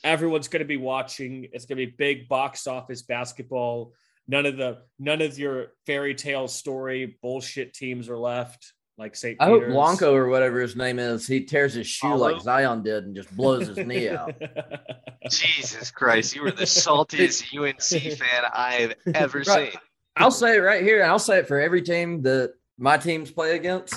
everyone's 0.07 0.47
going 0.47 0.61
to 0.61 0.65
be 0.65 0.77
watching. 0.77 1.47
It's 1.53 1.65
going 1.65 1.77
to 1.79 1.85
be 1.85 1.91
big 1.97 2.27
box 2.27 2.65
office 2.67 3.01
basketball. 3.01 3.93
None 4.27 4.45
of 4.45 4.57
the 4.57 4.79
none 4.99 5.21
of 5.21 5.37
your 5.37 5.67
fairy 5.85 6.15
tale 6.15 6.47
story 6.47 7.17
bullshit 7.21 7.73
teams 7.73 8.09
are 8.09 8.17
left. 8.17 8.73
Like 8.97 9.15
St. 9.15 9.37
I 9.39 9.45
hope 9.45 9.59
Peter's. 9.61 9.73
Blanco 9.73 10.15
or 10.15 10.27
whatever 10.27 10.59
his 10.59 10.75
name 10.75 10.97
is, 10.97 11.27
he 11.27 11.45
tears 11.45 11.75
his 11.75 11.85
shoe 11.85 12.07
Paolo? 12.07 12.31
like 12.33 12.41
Zion 12.41 12.81
did 12.81 13.03
and 13.05 13.15
just 13.15 13.35
blows 13.37 13.67
his 13.67 13.77
knee 13.85 14.09
out. 14.17 14.33
Jesus 15.29 15.91
Christ, 15.91 16.35
you 16.35 16.41
were 16.41 16.51
the 16.51 16.63
saltiest 16.63 17.43
UNC 17.55 18.17
fan 18.17 18.43
I've 18.53 18.95
ever 19.13 19.39
Right. 19.39 19.71
seen. 19.71 19.81
I'll 20.15 20.31
say 20.31 20.55
it 20.55 20.61
right 20.61 20.81
here, 20.83 21.01
and 21.03 21.11
I'll 21.11 21.19
say 21.19 21.37
it 21.39 21.47
for 21.47 21.59
every 21.59 21.83
team 21.83 22.23
that 22.23 22.53
my 22.79 22.97
teams 22.97 23.29
play 23.29 23.55
against. 23.55 23.93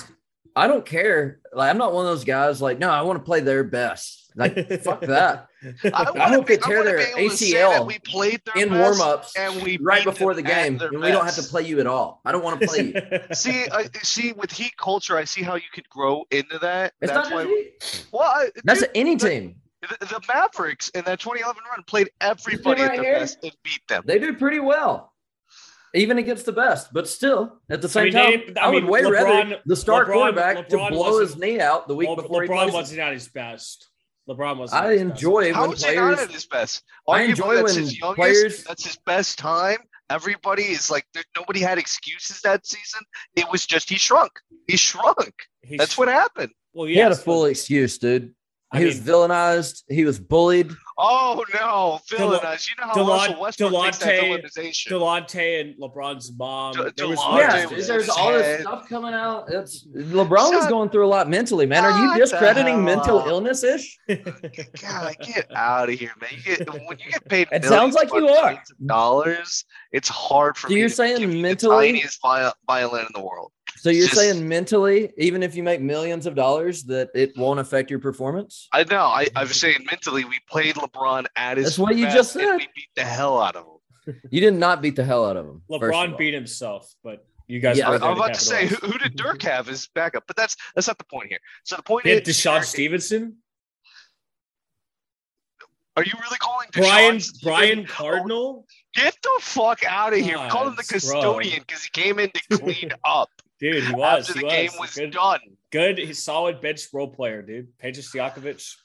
I 0.55 0.67
don't 0.67 0.85
care. 0.85 1.39
Like 1.51 1.69
I'm 1.71 1.79
not 1.79 1.93
one 1.93 2.05
of 2.05 2.11
those 2.11 2.23
guys. 2.25 2.61
Like, 2.61 2.77
no, 2.77 2.89
I 2.91 3.01
want 3.01 3.17
to 3.17 3.25
play 3.25 3.39
their 3.39 3.63
best. 3.63 4.20
Like, 4.35 4.55
fuck 4.81 5.01
that. 5.07 5.47
I, 5.83 5.89
I 5.93 6.11
wanna 6.11 6.27
hope 6.35 6.47
they 6.47 6.55
be- 6.57 6.61
tear 6.63 6.83
their 6.83 6.97
be 6.97 7.03
able 7.21 7.29
to 7.31 7.37
say 7.37 7.53
ACL 7.53 7.85
we 7.85 7.99
played 7.99 8.41
their 8.45 8.63
In 8.63 8.69
best 8.69 8.99
warm-ups, 8.99 9.33
and 9.37 9.61
we 9.61 9.77
right 9.81 10.03
before 10.03 10.33
the 10.33 10.41
game, 10.41 10.77
their 10.77 10.87
and 10.89 11.01
we 11.01 11.09
don't 11.11 11.25
have 11.25 11.35
to 11.35 11.43
play 11.43 11.63
you 11.63 11.79
at 11.79 11.87
all. 11.87 12.21
I 12.25 12.31
don't 12.31 12.43
want 12.43 12.61
to 12.61 12.67
play 12.67 12.93
you. 12.93 13.21
See, 13.35 13.65
I 13.71 13.87
see 14.03 14.31
with 14.33 14.51
Heat 14.51 14.75
culture, 14.77 15.17
I 15.17 15.25
see 15.25 15.43
how 15.43 15.55
you 15.55 15.61
could 15.73 15.89
grow 15.89 16.23
into 16.31 16.57
that. 16.59 16.93
It's 17.01 17.11
That's 17.11 17.29
not 17.29 17.35
why. 17.35 17.43
just 17.79 17.93
Heat. 17.95 18.07
Well, 18.11 18.23
I, 18.23 18.49
That's 18.63 18.79
dude, 18.81 18.89
any 18.95 19.15
the- 19.15 19.29
team. 19.29 19.55
the, 19.81 20.05
the 20.05 20.21
Mavericks 20.33 20.89
in 20.89 21.03
that 21.05 21.19
2011 21.19 21.61
run 21.69 21.83
played 21.83 22.09
everybody 22.21 22.81
right 22.83 22.91
at 22.91 22.95
their 22.97 23.03
here. 23.03 23.19
best 23.19 23.37
and 23.43 23.51
beat 23.63 23.81
them. 23.89 24.03
They 24.05 24.17
do 24.19 24.33
pretty 24.35 24.59
well, 24.59 25.11
even 25.93 26.17
against 26.19 26.45
the 26.45 26.51
best. 26.53 26.93
But 26.93 27.07
still, 27.07 27.59
at 27.69 27.81
the 27.81 27.89
same 27.89 28.05
mean, 28.05 28.13
time, 28.13 28.29
didn't- 28.31 28.57
I 28.57 28.61
I, 28.67 28.69
would 28.69 28.83
mean, 28.83 28.91
way 28.91 29.01
LeBron- 29.03 29.11
rather 29.11 29.57
the 29.65 29.75
star 29.75 30.05
LeBron- 30.05 30.13
quarterback 30.13 30.69
to 30.69 30.77
blow 30.89 31.19
his 31.19 31.35
knee 31.37 31.59
out 31.59 31.87
the 31.87 31.95
week 31.95 32.07
Well, 32.07 32.15
before 32.15 32.43
he 32.43 32.47
LeBron 32.49 32.61
plays. 32.63 32.73
wasn't 32.73 32.99
at 33.01 33.13
his 33.13 33.27
best. 33.27 33.89
LeBron 34.35 34.57
wasn't. 34.57 34.81
I 34.81 34.85
at 34.85 34.91
his 34.91 35.01
best. 35.01 35.11
enjoy 35.11 35.53
How 35.53 35.61
when 35.61 35.73
is 35.73 35.83
he 35.85 35.95
not 35.95 36.19
at 36.19 36.31
his 36.31 36.45
best? 36.45 36.83
I 37.07 37.21
enjoy 37.23 37.55
that's 37.55 37.73
when 37.73 37.83
his 37.83 37.97
youngest. 37.99 38.15
players- 38.17 38.63
That's 38.63 38.85
his 38.85 38.97
best 39.05 39.37
time. 39.39 39.77
Everybody 40.09 40.63
is 40.63 40.91
like, 40.91 41.05
there, 41.13 41.23
nobody 41.37 41.61
had 41.61 41.77
excuses 41.77 42.41
that 42.41 42.65
season. 42.65 43.01
It 43.35 43.45
was 43.51 43.65
just 43.65 43.89
he 43.89 43.95
shrunk. 43.97 44.31
He 44.67 44.75
shrunk. 44.77 45.33
He's- 45.61 45.79
That's 45.79 45.97
what 45.97 46.07
happened. 46.09 46.51
Well, 46.73 46.87
He 46.87 46.95
had 46.97 47.11
a 47.11 47.15
full 47.15 47.43
but- 47.43 47.51
excuse, 47.51 47.97
dude. 47.97 48.33
I 48.73 48.79
He 48.79 48.85
was 48.85 48.95
mean- 48.95 49.05
villainized. 49.05 49.83
He 49.89 50.05
was 50.05 50.19
bullied. 50.19 50.71
Oh 51.03 51.43
no, 51.53 51.99
Delo- 52.09 52.37
villainized. 52.39 52.69
You 52.69 52.75
know 52.79 52.87
how 52.87 52.93
Delon- 52.93 53.07
Russell 53.07 53.41
Westbrook 53.41 53.83
takes 53.83 53.97
that 53.99 54.21
Delonte- 54.21 54.43
villainization. 54.43 54.87
Delonte 54.91 55.61
and 55.61 55.75
LeBron's 55.79 56.31
mom. 56.37 56.73
De- 56.73 56.93
there 56.95 57.07
was 57.07 57.19
yeah, 57.33 57.65
was 57.65 57.87
there's 57.87 58.07
all 58.09 58.31
this 58.31 58.61
stuff 58.61 58.87
coming 58.87 59.13
out. 59.13 59.45
It's 59.51 59.85
LeBron 59.87 60.51
was 60.55 60.67
going 60.67 60.89
through 60.89 61.05
a 61.05 61.07
lot 61.09 61.29
mentally, 61.29 61.65
man. 61.65 61.83
Are 61.85 61.99
you 62.15 62.19
discrediting 62.19 62.83
mental 62.83 63.19
illness 63.27 63.63
ish? 63.63 63.97
God, 64.07 65.15
get 65.21 65.47
out 65.55 65.89
of 65.89 65.95
here, 65.99 66.11
man. 66.21 66.29
You 66.35 66.57
get 66.57 66.69
when 66.71 66.97
you 66.99 67.11
get 67.11 67.27
paid. 67.27 67.47
It 67.51 67.65
sounds 67.65 67.95
like 67.95 68.13
you 68.13 68.27
are. 68.27 68.61
Dollars. 68.85 69.65
It's 69.91 70.07
hard 70.09 70.55
for 70.57 70.67
So 70.67 70.73
me. 70.73 70.79
you're 70.81 70.89
to 70.89 70.95
saying 70.95 71.17
give 71.17 71.33
you 71.33 71.41
mentally- 71.41 71.91
the 71.91 71.99
tiniest 71.99 72.19
violin 72.67 73.01
in 73.01 73.11
the 73.13 73.21
world. 73.21 73.51
So 73.81 73.89
you're 73.89 74.05
Just- 74.05 74.19
saying 74.19 74.47
mentally, 74.47 75.11
even 75.17 75.41
if 75.41 75.55
you 75.55 75.63
make 75.63 75.81
millions 75.81 76.27
of 76.27 76.35
dollars, 76.35 76.83
that 76.83 77.09
it 77.15 77.35
won't 77.35 77.59
affect 77.59 77.89
your 77.89 77.97
performance? 77.97 78.67
I 78.71 78.83
know. 78.83 79.05
I, 79.05 79.25
I 79.35 79.41
was 79.41 79.59
saying 79.59 79.87
mentally, 79.89 80.23
we 80.23 80.37
played 80.47 80.75
LeBron 80.75 81.25
at 81.35 81.57
his. 81.57 81.65
That's 81.65 81.79
what 81.79 81.95
you 81.95 82.05
just 82.05 82.31
said. 82.33 82.57
We 82.57 82.67
beat 82.75 82.89
the 82.95 83.03
hell 83.03 83.41
out 83.41 83.55
of 83.55 83.65
him. 84.05 84.21
You 84.29 84.39
did 84.39 84.53
not 84.53 84.83
beat 84.83 84.95
the 84.95 85.03
hell 85.03 85.25
out 85.25 85.35
of 85.35 85.47
him. 85.47 85.63
first 85.67 85.81
of 85.81 85.89
LeBron 85.89 86.15
beat 86.15 86.35
himself, 86.35 86.93
but 87.03 87.25
You 87.47 87.59
guys, 87.59 87.79
Yeah, 87.79 87.89
I, 87.89 87.93
both 87.93 88.03
I'm 88.03 88.09
had 88.09 88.13
to 88.13 88.21
about 88.21 88.33
to 88.35 88.39
say, 88.39 88.67
who, 88.67 88.75
who 88.75 88.99
did 88.99 89.15
Dirk 89.15 89.41
have 89.41 89.67
as 89.67 89.87
backup? 89.87 90.25
But 90.27 90.35
that's 90.35 90.55
that's 90.75 90.85
not 90.85 90.99
the 90.99 91.05
point 91.05 91.29
here. 91.29 91.39
So 91.63 91.75
the 91.75 91.81
point 91.81 92.03
They 92.03 92.11
is, 92.11 92.21
DeShawn 92.21 92.59
are, 92.59 92.63
Stevenson, 92.63 93.37
are 95.97 96.03
you 96.03 96.13
really 96.21 96.37
calling 96.37 96.67
Brian 96.71 97.15
DeShawn 97.15 97.21
Stevenson- 97.23 97.49
Brian 97.49 97.79
oh, 97.79 97.91
Cardinal, 97.91 98.67
Get 98.93 99.17
the 99.23 99.39
fuck 99.39 99.83
out 99.85 100.13
of 100.13 100.19
here! 100.19 100.37
We 100.37 100.49
called 100.49 100.67
him 100.67 100.75
the 100.75 100.83
custodian 100.83 101.63
because 101.65 101.83
he 101.83 101.89
came 101.89 102.19
in 102.19 102.29
to 102.29 102.59
clean 102.59 102.91
up 103.05 103.29
dude. 103.61 103.83
He 103.85 103.93
was. 103.93 104.27
after 104.29 104.33
he 104.33 104.39
the 104.39 104.45
was. 104.45 104.53
game 104.53 104.71
was 104.79 104.95
good, 104.95 105.11
done. 105.11 105.39
good. 105.71 105.97
He's 105.99 106.21
solid 106.23 106.59
bench 106.59 106.81
role 106.93 107.07
player, 107.07 107.41
dude. 107.41 107.69
Peja's 107.81 108.11
Stojakovic, 108.11 108.75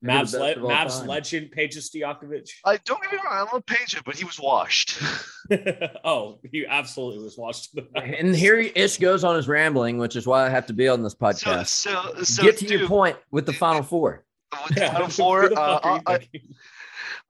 Maybe 0.00 0.18
the 0.18 0.24
Mavs, 0.24 0.32
best 0.32 0.34
le- 0.34 0.52
of 0.52 0.64
all 0.64 0.70
Mavs 0.70 0.98
time. 1.00 1.06
legend 1.08 1.50
Peja's 1.56 1.90
Stojakovic. 1.90 2.48
I 2.64 2.74
uh, 2.74 2.78
don't 2.84 3.02
get 3.02 3.12
me 3.12 3.18
wrong, 3.24 3.48
I 3.48 3.52
love 3.52 3.64
Peja, 3.66 4.02
but 4.04 4.16
he 4.16 4.24
was 4.24 4.38
washed. 4.40 4.98
oh, 6.04 6.38
he 6.50 6.64
absolutely 6.66 7.22
was 7.22 7.36
washed. 7.36 7.76
And 7.96 8.34
here 8.34 8.58
Ish 8.58 8.98
goes 8.98 9.24
on 9.24 9.36
his 9.36 9.48
rambling, 9.48 9.98
which 9.98 10.16
is 10.16 10.26
why 10.26 10.46
I 10.46 10.48
have 10.48 10.66
to 10.66 10.72
be 10.72 10.88
on 10.88 11.02
this 11.02 11.14
podcast. 11.14 11.66
so, 11.68 12.22
so 12.22 12.42
Get 12.42 12.58
to 12.58 12.66
your 12.66 12.86
point 12.86 13.16
with 13.30 13.44
the 13.46 13.52
Final 13.52 13.82
Four. 13.82 14.24
with 14.66 14.74
the 14.76 14.80
Yeah, 14.82 14.92
Final 14.92 15.08
Four, 15.08 15.48
the 15.50 15.60
uh, 15.60 15.80
fuck 15.80 16.02
are 16.06 16.20
you 16.32 16.40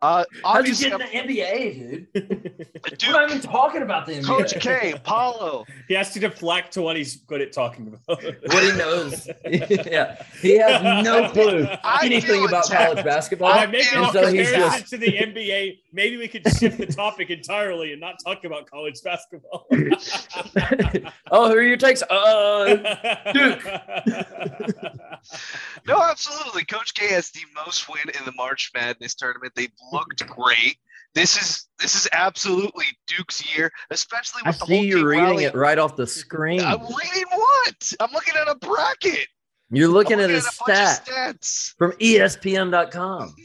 uh, 0.05 0.25
thinking? 0.25 0.43
How'd 0.45 0.67
you 0.67 0.73
obviously, 0.73 0.91
get 0.91 1.01
in 1.15 1.27
the 1.27 1.35
NBA, 1.35 2.13
dude? 2.13 2.99
Duke, 2.99 3.03
We're 3.07 3.13
not 3.13 3.31
even 3.31 3.41
talking 3.43 3.83
about 3.83 4.07
the 4.07 4.13
NBA. 4.15 4.25
Coach 4.25 4.55
K, 4.61 4.95
Paolo, 5.05 5.65
he 5.89 5.95
has 5.95 6.13
to 6.13 6.21
deflect 6.21 6.73
to 6.75 6.83
what 6.83 6.97
he's 6.97 7.17
good 7.17 7.41
at 7.41 7.53
talking 7.53 7.87
about. 7.89 8.03
what 8.25 8.63
he 8.63 8.73
knows. 8.79 9.29
yeah, 9.47 10.23
he 10.41 10.59
has 10.59 10.83
no 11.05 11.29
clue 11.31 11.67
I 11.83 12.01
anything 12.05 12.45
about 12.47 12.67
attacked. 12.67 12.91
college 12.93 13.05
basketball. 13.05 13.53
By 13.55 13.67
making 13.67 13.97
And 13.97 14.07
all 14.07 14.13
so 14.13 14.27
he's 14.27 14.51
just- 14.51 14.89
to 14.91 14.99
the 14.99 15.13
NBA, 15.13 15.79
maybe 15.93 16.17
we 16.17 16.29
could 16.29 16.47
shift 16.59 16.79
the 16.79 16.87
topic 16.87 17.31
entirely 17.31 17.93
and 17.93 18.01
not 18.01 18.17
talk 18.25 18.45
about 18.45 18.71
college 18.71 19.01
basketball. 19.03 19.67
oh, 21.31 21.49
who 21.49 21.57
are 21.57 21.63
your 21.63 21.77
takes? 21.77 22.03
Uh, 22.03 23.23
Duke. 23.33 23.65
No, 25.87 26.01
absolutely. 26.03 26.65
Coach 26.65 26.95
K 26.95 27.09
has 27.09 27.31
the 27.31 27.41
most 27.55 27.89
win 27.89 28.03
in 28.19 28.25
the 28.25 28.33
March 28.33 28.71
Madness 28.75 29.15
tournament. 29.15 29.53
They've 29.55 29.73
looked 29.95 30.27
great. 30.27 30.77
This 31.15 31.41
is 31.41 31.69
this 31.81 31.95
is 31.95 32.09
absolutely 32.13 32.87
Duke's 33.07 33.57
year, 33.57 33.71
especially 33.91 34.43
I 34.45 34.51
with 34.51 34.59
the 34.59 34.65
whole 34.65 34.69
see 34.83 34.87
you 34.87 34.97
team 34.97 35.05
reading 35.07 35.25
rallying. 35.25 35.49
it 35.51 35.55
right 35.55 35.79
off 35.79 35.97
the 35.97 36.07
screen. 36.07 36.61
I'm 36.61 36.81
reading 36.81 37.25
what? 37.31 37.93
I'm 38.01 38.11
looking 38.13 38.35
at 38.37 38.49
a 38.49 38.57
bracket. 38.57 39.29
You're 39.71 39.89
looking 39.89 40.19
I'm 40.21 40.25
at 40.25 40.31
a 40.31 40.35
bunch 40.35 40.47
of 40.47 40.53
stat 40.53 41.07
stats. 41.07 41.75
from 41.79 41.93
ESPN.com. 41.93 43.35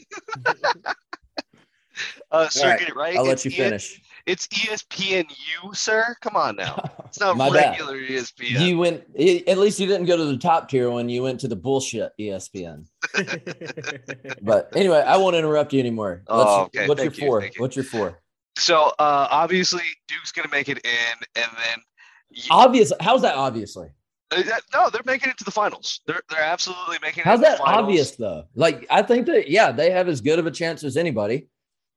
Uh, 2.32 2.48
All 2.56 2.64
right, 2.68 2.80
it 2.80 2.94
right. 2.94 3.16
I'll 3.16 3.24
let 3.24 3.44
you 3.44 3.50
finish. 3.50 4.00
It's 4.26 4.46
ESPN, 4.48 5.24
ESPNU, 5.30 5.76
sir. 5.76 6.14
Come 6.20 6.36
on 6.36 6.56
now. 6.56 6.82
It's 7.06 7.18
not 7.20 7.36
My 7.36 7.50
bad. 7.50 7.70
regular 7.70 7.96
E 7.96 8.10
ESPN. 8.10 8.66
You 8.66 8.78
went. 8.78 9.02
At 9.48 9.58
least 9.58 9.80
you 9.80 9.86
didn't 9.86 10.06
go 10.06 10.16
to 10.16 10.24
the 10.24 10.36
top 10.36 10.68
tier 10.68 10.90
when 10.90 11.08
you 11.08 11.22
went 11.22 11.40
to 11.40 11.48
the 11.48 11.56
bullshit 11.56 12.12
ESPN. 12.20 12.86
But 14.42 14.74
anyway, 14.76 14.98
I 15.06 15.16
won't 15.16 15.36
interrupt 15.36 15.72
you 15.72 15.80
anymore. 15.80 16.22
Oh, 16.26 16.38
Let's- 16.38 16.50
okay. 16.76 16.88
What's 16.88 17.00
Thank 17.00 17.16
you, 17.16 17.22
your 17.24 17.30
four? 17.40 17.42
you. 17.44 17.50
What's 17.58 17.76
your 17.76 17.84
four? 17.84 18.20
so 18.58 18.92
uh, 18.98 19.28
obviously 19.30 19.82
Duke's 20.08 20.32
gonna 20.32 20.48
make 20.50 20.68
it 20.68 20.78
in, 20.84 21.16
and 21.36 21.50
then 21.56 21.78
y- 22.30 22.42
Obvious. 22.50 22.92
How's 23.00 23.22
that 23.22 23.34
obviously? 23.36 23.88
uh, 24.32 24.42
no, 24.74 24.90
they're 24.90 25.00
making 25.06 25.30
it 25.30 25.38
to 25.38 25.44
the 25.44 25.50
finals. 25.50 26.00
They're 26.06 26.20
they're 26.30 26.42
absolutely 26.42 26.98
making 27.02 27.22
it. 27.22 27.24
How's 27.24 27.38
to 27.40 27.44
the 27.44 27.50
that 27.52 27.58
finals. 27.58 27.82
obvious 27.84 28.10
though? 28.16 28.44
Like 28.54 28.86
I 28.90 29.02
think 29.02 29.26
that 29.26 29.48
yeah, 29.50 29.72
they 29.72 29.90
have 29.90 30.08
as 30.08 30.20
good 30.20 30.38
of 30.38 30.46
a 30.46 30.50
chance 30.50 30.84
as 30.84 30.96
anybody, 30.96 31.48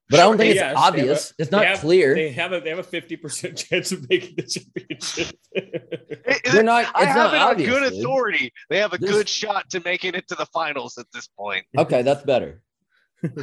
but 0.09 0.19
I 0.19 0.23
don't 0.23 0.37
think 0.37 0.51
it's 0.51 0.55
yes, 0.55 0.63
they 0.73 0.75
have 0.79 0.93
obvious. 0.93 1.33
it's 1.39 1.49
They 1.49 1.57
not 1.57 1.65
have- 1.65 1.79
clear. 1.79 2.13
They 2.15 2.31
have 2.31 2.51
a 2.53 2.59
they 2.59 2.69
have 2.69 2.79
a 2.79 2.83
fifty 2.83 3.15
percent 3.17 3.57
chance 3.57 3.91
of 3.91 4.07
making 4.09 4.35
the 4.37 4.43
championship. 4.43 5.35
It- 5.53 6.21
it- 6.25 6.51
They're 6.51 6.63
not. 6.63 6.85
I 6.95 7.03
It's 7.03 7.07
have 7.07 7.15
not 7.15 7.33
it 7.33 7.41
on 7.41 7.51
obvious. 7.51 7.69
good 7.69 7.89
dude. 7.89 7.99
authority. 7.99 8.53
They 8.69 8.77
have 8.79 8.93
a 8.93 8.97
This- 8.97 9.09
good 9.09 9.29
shot 9.29 9.69
to 9.71 9.81
making 9.81 10.15
it 10.15 10.27
to 10.29 10.35
the 10.35 10.45
finals 10.47 10.97
at 10.97 11.05
this 11.13 11.27
point. 11.27 11.65
Okay, 11.77 12.01
that's 12.01 12.23
better. 12.23 12.61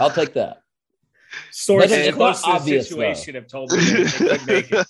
I'll 0.00 0.10
take 0.10 0.34
that. 0.34 0.62
Sources 1.52 1.92
It's 1.92 2.08
not 2.08 2.16
close 2.16 2.40
to 2.42 2.46
the 2.50 2.56
obvious, 2.56 2.88
situation 2.88 3.34
have 3.36 3.46
told 3.46 3.70
me 3.72 3.78
they 3.78 4.04
could 4.10 4.46
make 4.46 4.70
it. 4.72 4.86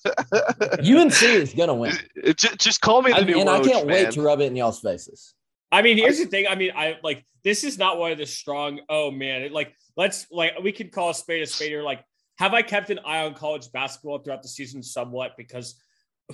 UNC 0.97 1.23
is 1.23 1.53
gonna 1.53 1.75
win, 1.75 1.93
just, 2.35 2.59
just 2.59 2.81
call 2.81 3.03
me 3.03 3.11
the 3.12 3.19
I- 3.19 3.25
new 3.25 3.41
and 3.41 3.49
I 3.50 3.61
can't 3.61 3.87
wait 3.87 4.11
to 4.12 4.23
rub 4.23 4.41
it 4.41 4.45
in 4.45 4.57
y'all's 4.57 4.81
faces. 4.81 5.35
I 5.73 5.83
mean, 5.83 5.97
here's 5.97 6.19
the 6.19 6.27
thing. 6.27 6.47
I 6.49 6.55
mean, 6.55 6.73
I 6.75 6.99
like 7.03 7.25
this 7.45 7.65
is 7.65 7.79
not 7.79 7.99
one 7.99 8.12
of 8.12 8.19
the 8.19 8.27
strong. 8.27 8.81
Oh 8.89 9.11
man, 9.11 9.43
it, 9.43 9.53
like 9.53 9.75
let's 9.97 10.27
like 10.31 10.53
we 10.62 10.73
could 10.73 10.93
call 10.93 11.11
a 11.11 11.15
spade 11.15 11.43
a 11.43 11.47
spade 11.47 11.71
here. 11.71 11.83
Like, 11.83 12.05
have 12.39 12.55
I 12.55 12.62
kept 12.62 12.91
an 12.91 13.00
eye 13.05 13.25
on 13.25 13.35
college 13.35 13.71
basketball 13.73 14.19
throughout 14.19 14.43
the 14.43 14.49
season 14.49 14.83
somewhat 14.83 15.33
because 15.37 15.81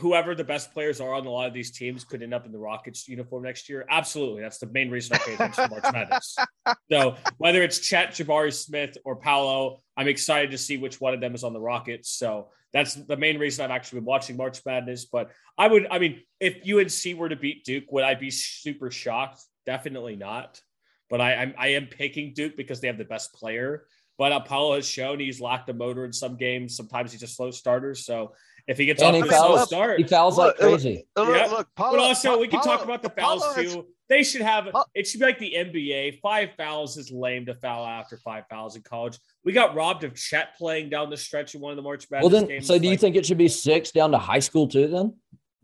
whoever 0.01 0.35
the 0.35 0.45
best 0.45 0.73
players 0.73 1.01
are 1.01 1.15
on 1.15 1.27
a 1.27 1.31
lot 1.31 1.47
of 1.47 1.55
these 1.55 1.71
teams 1.71 2.05
could 2.05 2.23
end 2.23 2.35
up 2.35 2.47
in 2.47 2.53
the 2.53 2.59
Rockets 2.59 3.09
uniform 3.09 3.45
next 3.45 3.69
year? 3.69 3.85
Absolutely, 3.91 4.43
that's 4.43 4.59
the 4.59 4.67
main 4.67 4.91
reason 4.91 5.17
I 5.17 5.19
pay 5.19 5.35
attention 5.35 5.65
to 5.65 5.71
March 5.71 5.93
Madness. 5.93 6.37
So 6.91 7.17
whether 7.39 7.63
it's 7.63 7.79
Chet, 7.81 8.11
Jabari 8.11 8.53
Smith, 8.53 8.97
or 9.05 9.17
Paolo, 9.17 9.83
I'm 9.97 10.09
excited 10.09 10.51
to 10.51 10.59
see 10.59 10.77
which 10.77 11.01
one 11.01 11.15
of 11.15 11.21
them 11.21 11.35
is 11.35 11.45
on 11.45 11.53
the 11.53 11.61
Rockets. 11.61 12.11
So 12.11 12.49
that's 12.73 12.95
the 12.95 13.17
main 13.17 13.39
reason 13.39 13.65
I've 13.65 13.71
actually 13.71 14.01
been 14.01 14.07
watching 14.07 14.37
March 14.37 14.61
Madness. 14.67 15.07
But 15.07 15.31
I 15.57 15.69
would, 15.69 15.87
I 15.91 15.99
mean, 15.99 16.23
if 16.41 16.57
UNC 16.69 17.19
were 17.19 17.29
to 17.29 17.37
beat 17.37 17.65
Duke, 17.65 17.85
would 17.91 18.05
I 18.05 18.15
be 18.15 18.31
super 18.31 18.91
shocked? 18.91 19.43
Definitely 19.65 20.17
not. 20.17 20.61
But 21.09 21.21
I, 21.21 21.35
I'm, 21.35 21.55
I 21.57 21.69
am 21.69 21.87
picking 21.87 22.35
Duke 22.35 22.57
because 22.57 22.81
they 22.81 22.89
have 22.89 22.99
the 22.99 23.05
best 23.05 23.33
player. 23.33 23.87
But 24.19 24.39
Paolo 24.47 24.77
has 24.77 24.89
shown 24.89 25.21
he's 25.21 25.41
locked 25.41 25.69
a 25.69 25.75
motor 25.75 26.05
in 26.05 26.13
some 26.13 26.37
games. 26.37 26.77
Sometimes 26.77 27.13
he's 27.13 27.21
just 27.21 27.37
slow 27.37 27.51
starters. 27.51 28.05
So 28.07 28.33
if 28.67 28.79
he 28.79 28.87
gets 28.87 29.03
And 29.03 29.17
off 29.17 29.23
he 29.25 29.29
to 29.29 29.35
a 29.35 29.39
slow 29.39 29.57
fouls. 29.57 29.69
start, 29.69 29.99
He 29.99 30.05
fouls 30.07 30.39
like 30.39 30.47
Look, 30.59 30.61
look, 30.61 30.71
crazy. 30.81 31.07
Look, 31.17 31.29
Yeah. 31.29 31.47
look, 31.47 31.69
but 31.77 31.83
Paolo- 31.85 31.99
also 32.03 32.39
we 32.39 32.49
can 32.49 32.61
talk 32.63 32.83
about 32.83 33.03
the 33.03 33.11
fouls 33.11 33.43
Paolo 33.43 33.55
has- 33.55 33.75
too. 33.75 33.87
They 34.09 34.23
should 34.23 34.43
have 34.43 34.69
it 34.95 35.05
should 35.09 35.19
be 35.19 35.27
like 35.27 35.41
the 35.41 35.53
NBA. 35.57 36.21
Five 36.23 36.51
fouls 36.57 36.97
is 36.97 37.11
lame 37.11 37.45
to 37.47 37.55
foul 37.57 37.85
after 37.85 38.17
five 38.19 38.45
fouls 38.49 38.77
in 38.77 38.83
college. 38.83 39.19
We 39.45 39.53
got 39.53 39.75
robbed 39.75 40.05
of 40.05 40.15
Chet 40.15 40.57
playing 40.57 40.91
down 40.91 41.11
the 41.11 41.17
stretch 41.17 41.57
in 41.57 41.61
one 41.61 41.73
of 41.73 41.77
the 41.77 41.83
March 41.83 42.07
Madness 42.09 42.31
Well, 42.33 42.41
then, 42.41 42.49
games. 42.49 42.67
so 42.69 42.79
do 42.79 42.87
you 42.87 42.97
think 42.97 43.17
it 43.17 43.27
should 43.27 43.37
be 43.37 43.49
six 43.49 43.91
down 43.91 44.13
to 44.13 44.19
high 44.19 44.39
school 44.39 44.69
too? 44.69 44.87
Then, 44.87 45.13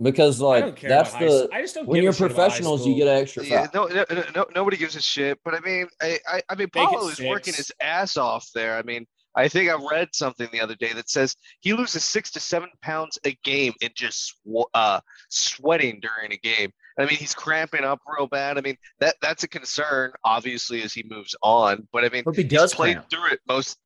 because 0.02 0.40
like 0.40 0.80
that's 0.80 1.12
the. 1.14 1.48
I 1.52 1.62
just 1.62 1.74
don't 1.74 1.86
when 1.86 2.02
you're 2.02 2.12
shit 2.12 2.30
about 2.30 2.36
high 2.36 2.44
professionals, 2.48 2.86
you 2.86 2.94
get 2.94 3.08
an 3.08 3.16
extra 3.22 3.44
Yeah, 3.44 3.66
no, 3.72 3.86
no, 3.86 4.04
no, 4.10 4.24
no, 4.34 4.46
nobody 4.54 4.76
gives 4.76 4.96
a 4.96 5.02
shit. 5.02 5.38
But 5.44 5.54
I 5.54 5.60
mean, 5.60 5.86
I, 6.00 6.18
I, 6.26 6.42
I 6.48 6.54
mean, 6.54 6.68
Make 6.74 6.88
Paolo 6.88 7.08
is 7.08 7.20
working 7.20 7.54
his 7.54 7.70
ass 7.80 8.16
off 8.16 8.48
there. 8.54 8.76
I 8.76 8.82
mean, 8.82 9.06
I 9.34 9.48
think 9.48 9.70
I 9.70 9.76
read 9.90 10.08
something 10.12 10.48
the 10.52 10.60
other 10.60 10.74
day 10.74 10.92
that 10.92 11.08
says 11.08 11.34
he 11.60 11.72
loses 11.72 12.04
six 12.04 12.30
to 12.32 12.40
seven 12.40 12.68
pounds 12.82 13.18
a 13.24 13.36
game 13.44 13.72
in 13.80 13.90
just 13.94 14.36
uh, 14.74 15.00
sweating 15.30 16.00
during 16.00 16.32
a 16.32 16.36
game. 16.36 16.70
I 16.98 17.06
mean, 17.06 17.16
he's 17.16 17.34
cramping 17.34 17.84
up 17.84 18.00
real 18.06 18.26
bad. 18.26 18.58
I 18.58 18.60
mean, 18.60 18.76
that 19.00 19.16
that's 19.22 19.42
a 19.44 19.48
concern, 19.48 20.12
obviously, 20.24 20.82
as 20.82 20.92
he 20.92 21.02
moves 21.08 21.34
on. 21.42 21.88
But 21.92 22.04
I 22.04 22.10
mean, 22.10 22.24
Hope 22.24 22.36
he 22.36 22.44
does 22.44 22.74
play 22.74 22.94
through 23.10 23.28
it 23.32 23.40
most. 23.48 23.78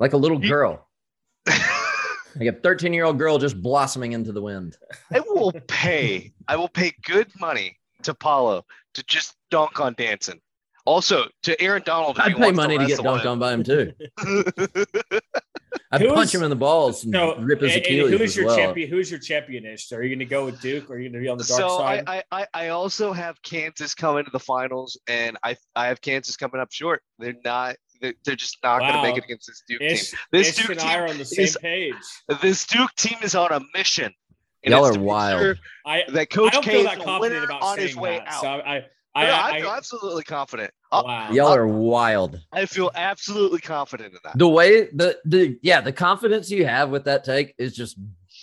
like 0.00 0.12
a 0.12 0.16
little 0.16 0.38
He- 0.40 0.48
girl, 0.48 0.88
like 2.36 2.48
a 2.48 2.52
13 2.52 2.92
year 2.92 3.04
old 3.04 3.18
girl 3.18 3.38
just 3.38 3.60
blossoming 3.60 4.12
into 4.12 4.32
the 4.32 4.42
wind. 4.42 4.76
I 5.12 5.20
will 5.20 5.52
pay. 5.68 6.32
I 6.48 6.56
will 6.56 6.68
pay 6.68 6.92
good 7.04 7.28
money 7.40 7.78
to 8.02 8.14
Paolo 8.14 8.64
to 8.94 9.02
just 9.04 9.34
dunk 9.50 9.80
on 9.80 9.94
Danson. 9.94 10.40
Also, 10.86 11.24
to 11.44 11.58
Aaron 11.62 11.82
Donald. 11.86 12.18
I'd 12.18 12.36
pay 12.36 12.50
money 12.52 12.76
to 12.76 12.84
get 12.86 12.98
wrestle 12.98 13.04
dunked 13.16 13.24
on 13.24 13.38
by 13.38 13.52
him 13.52 13.62
too. 13.64 13.92
I'd 15.90 16.00
Who 16.00 16.12
punch 16.12 16.34
him 16.34 16.42
in 16.42 16.50
the 16.50 16.56
balls 16.56 17.04
and 17.04 17.14
So, 17.14 17.36
rip 17.38 17.60
his 17.60 17.74
and- 17.74 17.84
and 17.86 17.86
Achilles 17.86 18.10
who's 18.10 18.20
as 18.30 18.36
your 18.36 18.46
well. 18.46 18.56
champion? 18.56 18.90
Who's 18.90 19.10
your 19.10 19.20
championish? 19.20 19.80
So 19.82 19.96
are 19.96 20.02
you 20.02 20.08
going 20.10 20.18
to 20.18 20.24
go 20.24 20.44
with 20.44 20.60
Duke, 20.60 20.90
or 20.90 20.94
are 20.94 20.98
you 20.98 21.08
going 21.08 21.20
to 21.20 21.24
be 21.24 21.28
on 21.28 21.38
the 21.38 21.44
dark 21.44 21.60
so 21.60 21.78
side? 21.78 22.04
I, 22.06 22.22
I, 22.32 22.40
I 22.42 22.46
I 22.54 22.68
also 22.68 23.12
have 23.12 23.40
Kansas 23.42 23.94
coming 23.94 24.24
to 24.24 24.30
the 24.30 24.40
finals, 24.40 24.98
and 25.08 25.36
I 25.44 25.56
I 25.76 25.86
have 25.86 26.00
Kansas 26.00 26.36
coming 26.36 26.60
up 26.60 26.72
short. 26.72 27.02
They're 27.18 27.34
not. 27.44 27.76
They're, 28.04 28.14
they're 28.26 28.36
just 28.36 28.58
not 28.62 28.80
going 28.80 28.92
to 28.92 29.02
make 29.02 29.16
it 29.16 29.24
against 29.24 29.46
this 29.46 29.62
Duke 29.66 29.80
Ish, 29.80 30.10
team. 30.10 30.18
This 30.30 30.48
Ish 30.50 30.56
Duke 30.66 30.70
and 30.72 30.80
I 30.80 30.92
team 30.94 31.02
are 31.02 31.08
on 31.08 31.18
the 31.18 31.24
same 31.24 31.44
is- 31.44 31.56
page. 31.56 31.94
This 32.42 32.66
Duke 32.66 32.94
team 32.96 33.16
is 33.22 33.34
on 33.34 33.50
a 33.50 33.60
mission. 33.74 34.12
and 34.62 34.72
Y'all 34.72 34.84
it's 34.86 34.90
are 34.90 34.92
to 34.94 34.98
make 35.00 35.08
wild. 35.08 35.40
sure 35.40 35.56
I 35.86 36.02
That 36.08 36.20
I 36.20 36.24
Coach 36.26 36.52
don't 36.52 36.62
K 36.64 36.70
feel 36.72 36.80
is 36.80 36.86
that 36.86 36.98
the 36.98 37.04
confident 37.04 37.20
winner 37.40 37.44
about 37.46 37.62
on 37.62 37.78
his 37.78 37.96
way 37.96 38.18
that. 38.18 38.28
out. 38.28 38.40
So 38.42 38.46
I, 38.48 38.74
I, 38.76 38.84
I, 39.16 39.26
I, 39.26 39.50
I 39.56 39.60
feel 39.60 39.68
I, 39.70 39.76
absolutely 39.76 40.22
confident. 40.24 40.70
Oh, 40.92 40.98
I, 41.00 41.02
wow. 41.28 41.30
Y'all 41.32 41.54
are 41.54 41.66
wild. 41.66 42.40
I 42.52 42.66
feel 42.66 42.90
absolutely 42.94 43.60
confident 43.60 44.12
in 44.12 44.18
that. 44.24 44.36
The 44.36 44.48
way 44.48 44.86
the 44.92 45.18
the 45.24 45.58
yeah 45.62 45.80
the 45.80 45.92
confidence 45.92 46.50
you 46.50 46.66
have 46.66 46.90
with 46.90 47.04
that 47.04 47.24
take 47.24 47.54
is 47.56 47.74
just 47.76 47.96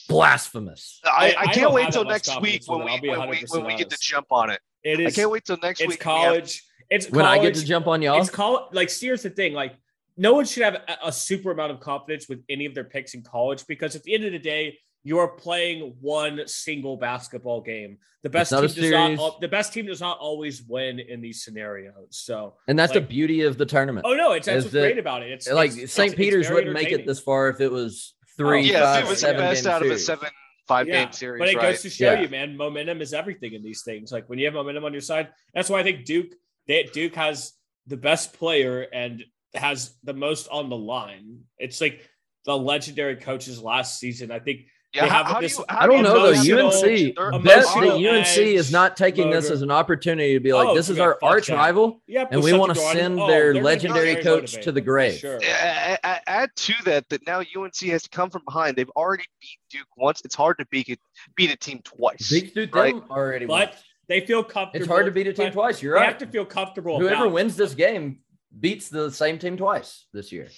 blasphemous. 0.08 1.00
I, 1.06 1.10
I- 1.10 1.14
I 1.14 1.42
I 1.42 1.46
can't 1.46 1.58
don't 1.62 1.74
wait 1.74 1.86
have 1.86 1.94
till 1.94 2.06
next 2.06 2.42
week 2.42 2.64
when 2.68 2.84
we 2.86 2.92
it. 2.92 3.10
I'll 3.14 3.20
when 3.22 3.30
we 3.30 3.46
when 3.50 3.66
we 3.66 3.76
get 3.76 3.90
to 3.90 3.98
jump 4.00 4.28
on 4.32 4.50
it. 4.50 4.60
It 4.84 5.00
I 5.06 5.12
can't 5.12 5.30
wait 5.30 5.46
till 5.46 5.58
next 5.62 5.82
It's 5.82 5.90
week. 5.90 6.06
when 6.06 6.16
we 6.16 6.22
have- 6.22 6.28
college. 6.34 6.64
It's 6.92 7.10
When 7.10 7.26
I 7.26 7.40
get 7.40 7.56
to 7.56 7.66
jump 7.66 7.88
on 7.88 8.02
y'all, 8.02 8.20
It's 8.20 8.30
call 8.30 8.70
like 8.74 8.90
see, 8.90 9.08
here's 9.08 9.24
the 9.24 9.30
thing. 9.30 9.54
Like 9.54 9.76
no 10.18 10.34
one 10.34 10.46
should 10.46 10.64
have 10.64 10.76
a, 10.76 11.08
a 11.08 11.12
super 11.12 11.52
amount 11.52 11.72
of 11.72 11.80
confidence 11.80 12.28
with 12.28 12.44
any 12.50 12.66
of 12.66 12.76
their 12.76 12.84
picks 12.84 13.14
in 13.14 13.24
college 13.24 13.66
because 13.66 13.96
at 13.96 14.04
the 14.04 14.14
end 14.14 14.26
of 14.26 14.34
the 14.34 14.40
day, 14.40 14.78
you 15.04 15.18
are 15.18 15.30
playing 15.30 15.96
one 16.02 16.42
single 16.48 16.98
basketball 16.98 17.62
game. 17.62 17.98
The 18.24 18.30
best 18.30 18.52
not 18.52 18.70
team 18.70 18.92
does 18.92 19.18
not 19.18 19.42
the 19.42 19.48
best 19.48 19.74
team 19.74 19.86
does 19.88 20.02
not 20.02 20.20
always 20.20 20.62
win 20.64 21.00
in 21.00 21.22
these 21.22 21.44
scenarios. 21.44 21.96
So 22.10 22.56
and 22.68 22.78
that's 22.78 22.94
the 22.94 23.02
beauty 23.02 23.42
of 23.44 23.58
the 23.58 23.66
tournament. 23.66 24.06
oh 24.08 24.14
no, 24.14 24.34
it's 24.34 24.46
that's 24.46 24.66
what's 24.66 24.74
that- 24.74 24.82
great 24.82 25.00
about 25.00 25.24
it. 25.24 25.32
It's 25.32 25.50
like 25.50 25.72
it's- 25.72 25.94
St. 25.94 26.12
it's- 26.12 26.18
Peter's 26.18 26.48
it's 26.48 26.54
wouldn't 26.54 26.74
make 26.74 26.92
it 26.92 27.08
this 27.08 27.20
far 27.22 27.48
if 27.50 27.62
it 27.62 27.72
was 27.72 28.14
oh, 28.24 28.28
three, 28.38 28.70
yeah, 28.70 28.82
five, 28.82 28.98
if 29.00 29.06
it 29.06 29.10
was 29.10 29.22
the 29.22 29.34
best 29.34 29.64
game 29.64 29.74
out 29.74 29.82
of 29.86 29.92
a 29.92 29.98
seven 29.98 30.30
five 30.68 30.88
Yeah, 30.88 31.06
game 31.06 31.14
series, 31.14 31.40
But 31.40 31.50
it 31.50 31.56
right? 31.58 31.72
goes 31.72 31.82
to 31.82 31.90
show 31.90 32.14
Yeah. 32.14 32.22
you, 32.22 32.30
man, 32.30 32.56
momentum 32.56 33.02
is 33.02 33.14
everything 33.14 33.54
in 33.54 33.64
these 33.64 33.82
things. 33.82 34.12
Like 34.12 34.30
when 34.30 34.38
you 34.38 34.46
have 34.46 34.54
momentum 34.54 34.84
on 34.86 34.92
your 34.92 35.02
side, 35.02 35.30
that's 35.56 35.70
why 35.70 35.80
I 35.80 35.84
think 35.84 36.06
Duke, 36.06 36.34
they, 36.68 36.84
Duke 36.84 37.16
has 37.16 37.54
the 37.88 37.98
best 37.98 38.34
player 38.34 38.82
and 38.94 39.24
has 39.54 39.96
the 40.04 40.14
most 40.14 40.48
on 40.50 40.70
the 40.70 40.78
line. 40.78 41.42
It's 41.58 41.82
like 41.82 42.08
the 42.46 42.58
legendary 42.58 43.18
coaches 43.18 43.62
last 43.62 44.00
season. 44.00 44.32
I 44.32 44.40
think 44.40 44.62
yeah, 44.94 45.04
they 45.04 45.10
how, 45.10 45.18
have 45.20 45.28
how 45.28 45.34
do 45.36 45.42
this 45.46 45.58
you? 45.58 45.66
I 45.70 45.88
don't 45.88 46.04
know 46.04 46.34
though. 46.34 46.68
UNC 46.68 47.16
They're- 47.16 47.32
bet 47.40 47.64
that 47.64 47.94
UNC 47.96 48.38
is 48.38 48.72
not 48.72 48.98
taking 48.98 49.30
this 49.30 49.50
as 49.50 49.62
an 49.62 49.72
opportunity 49.72 50.34
to 50.34 50.40
be 50.42 50.52
like, 50.52 50.68
Oh, 50.68 50.76
this 50.76 50.90
is 50.90 51.00
our 51.00 51.18
arch 51.24 51.48
that. 51.48 51.56
rival, 51.56 52.02
yeah, 52.08 52.26
and 52.30 52.44
we 52.44 52.52
want 52.52 52.74
to 52.74 52.80
send 52.80 53.18
oh, 53.20 53.28
their 53.28 53.54
they're 53.54 53.54
gonna 53.54 53.60
be 53.60 53.66
legendary 53.66 54.14
very 54.16 54.24
coach 54.24 54.62
to 54.64 54.72
the 54.72 54.82
grave. 54.82 55.20
Sure. 55.20 55.40
Add 55.44 56.50
to 56.56 56.74
that 56.86 57.08
that 57.10 57.26
now 57.26 57.40
UNC 57.40 57.78
has 57.84 58.04
to 58.04 58.10
come 58.10 58.30
from 58.30 58.42
behind. 58.46 58.76
They've 58.76 58.90
already 58.90 59.24
beat 59.40 59.60
Duke 59.70 59.88
once. 59.96 60.22
It's 60.26 60.36
hard 60.36 60.58
to 60.58 60.66
beat 60.68 60.90
it, 60.90 61.00
beat 61.36 61.52
a 61.52 61.58
team 61.58 61.80
twice. 61.84 62.30
Beat 62.30 62.54
Duke 62.54 62.76
Right. 62.76 62.94
them 62.94 63.06
already. 63.10 63.46
But 63.46 63.70
once. 63.70 63.84
They 64.12 64.20
feel 64.26 64.44
comfortable. 64.44 64.84
It's 64.84 64.92
hard 64.92 65.06
to 65.06 65.12
beat 65.12 65.28
a 65.28 65.32
team 65.34 65.52
twice. 65.54 65.82
You're 65.82 65.94
They 65.96 66.02
right. 66.02 66.10
have 66.10 66.18
to 66.18 66.28
feel 66.28 66.44
comfortable. 66.46 67.00
Whoever 67.00 67.24
about- 67.26 67.32
wins 67.32 67.56
this 67.56 67.74
game 67.74 68.20
beats 68.60 68.90
the 68.90 69.10
same 69.10 69.40
team 69.40 69.56
twice 69.56 70.06
this 70.12 70.34
year. 70.34 70.50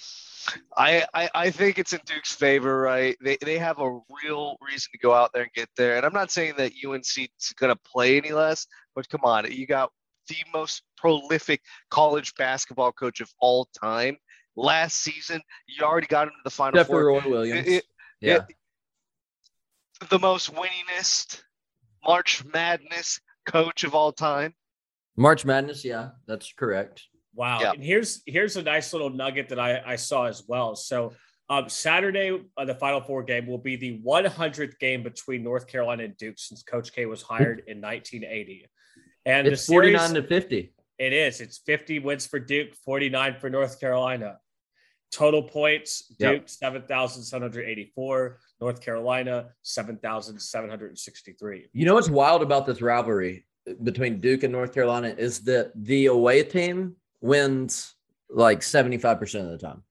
I, 0.76 1.06
I 1.14 1.30
I 1.34 1.50
think 1.50 1.78
it's 1.78 1.92
in 1.92 2.00
Duke's 2.04 2.34
favor, 2.34 2.80
right? 2.80 3.16
They 3.22 3.36
they 3.40 3.56
have 3.58 3.78
a 3.78 4.00
real 4.22 4.56
reason 4.60 4.90
to 4.92 4.98
go 4.98 5.14
out 5.14 5.30
there 5.32 5.44
and 5.44 5.52
get 5.52 5.68
there. 5.76 5.96
And 5.96 6.04
I'm 6.04 6.12
not 6.12 6.32
saying 6.32 6.54
that 6.58 6.72
UNC 6.84 7.16
is 7.16 7.52
going 7.56 7.72
to 7.74 7.80
play 7.92 8.16
any 8.16 8.32
less, 8.32 8.66
but 8.96 9.08
come 9.08 9.20
on, 9.22 9.50
you 9.50 9.66
got 9.68 9.90
the 10.28 10.36
most 10.52 10.82
prolific 10.96 11.60
college 11.90 12.34
basketball 12.34 12.90
coach 12.92 13.20
of 13.20 13.30
all 13.38 13.68
time. 13.80 14.16
Last 14.56 14.96
season, 14.96 15.40
you 15.68 15.84
already 15.84 16.08
got 16.08 16.24
into 16.26 16.36
the 16.44 16.50
final 16.50 16.74
Except 16.80 16.88
for 16.90 17.02
four. 17.04 17.22
Roy 17.22 17.30
Williams. 17.30 17.66
It- 17.68 17.72
it- 17.74 17.84
yeah. 18.20 18.44
the 20.10 20.18
most 20.18 20.52
winningest 20.54 21.42
March 22.06 22.44
Madness 22.52 23.20
coach 23.46 23.84
of 23.84 23.94
all 23.94 24.12
time. 24.12 24.54
March 25.16 25.44
Madness. 25.44 25.84
Yeah, 25.84 26.10
that's 26.26 26.52
correct. 26.52 27.02
Wow. 27.34 27.60
Yeah. 27.60 27.72
And 27.72 27.82
here's 27.82 28.22
here's 28.26 28.56
a 28.56 28.62
nice 28.62 28.92
little 28.92 29.10
nugget 29.10 29.48
that 29.48 29.58
I, 29.58 29.82
I 29.84 29.96
saw 29.96 30.24
as 30.24 30.44
well. 30.46 30.76
So 30.76 31.12
um, 31.50 31.68
Saturday, 31.68 32.40
uh, 32.56 32.64
the 32.64 32.74
Final 32.74 33.00
Four 33.00 33.22
game 33.22 33.46
will 33.46 33.58
be 33.58 33.76
the 33.76 33.98
100th 34.04 34.78
game 34.78 35.02
between 35.02 35.42
North 35.42 35.66
Carolina 35.66 36.04
and 36.04 36.16
Duke 36.16 36.38
since 36.38 36.62
Coach 36.62 36.92
K 36.92 37.06
was 37.06 37.22
hired 37.22 37.62
in 37.66 37.80
1980. 37.80 38.66
And 39.26 39.46
It's 39.46 39.66
the 39.66 39.72
series, 39.72 39.96
49 39.98 40.22
to 40.22 40.28
50. 40.28 40.74
it 40.98 41.12
is. 41.12 41.40
It's 41.40 41.58
50 41.58 41.98
wins 42.00 42.26
for 42.26 42.38
Duke, 42.38 42.74
49 42.84 43.36
for 43.40 43.50
North 43.50 43.78
Carolina. 43.80 44.38
Total 45.14 45.42
points: 45.42 46.12
Yep. 46.18 46.32
Duke 46.32 46.48
7,784, 46.48 48.38
North 48.60 48.80
Carolina 48.80 49.50
7,763. 49.62 51.68
You 51.72 51.86
know 51.86 51.94
what's 51.94 52.10
wild 52.10 52.42
about 52.42 52.66
this 52.66 52.82
rivalry 52.82 53.46
between 53.82 54.20
Duke 54.20 54.42
and 54.42 54.52
North 54.52 54.74
Carolina 54.74 55.14
is 55.16 55.40
that 55.44 55.72
the 55.74 56.06
away 56.06 56.42
team 56.42 56.96
wins 57.20 57.94
like 58.28 58.60
75% 58.60 59.52
of 59.52 59.58
the 59.58 59.58
time. 59.58 59.82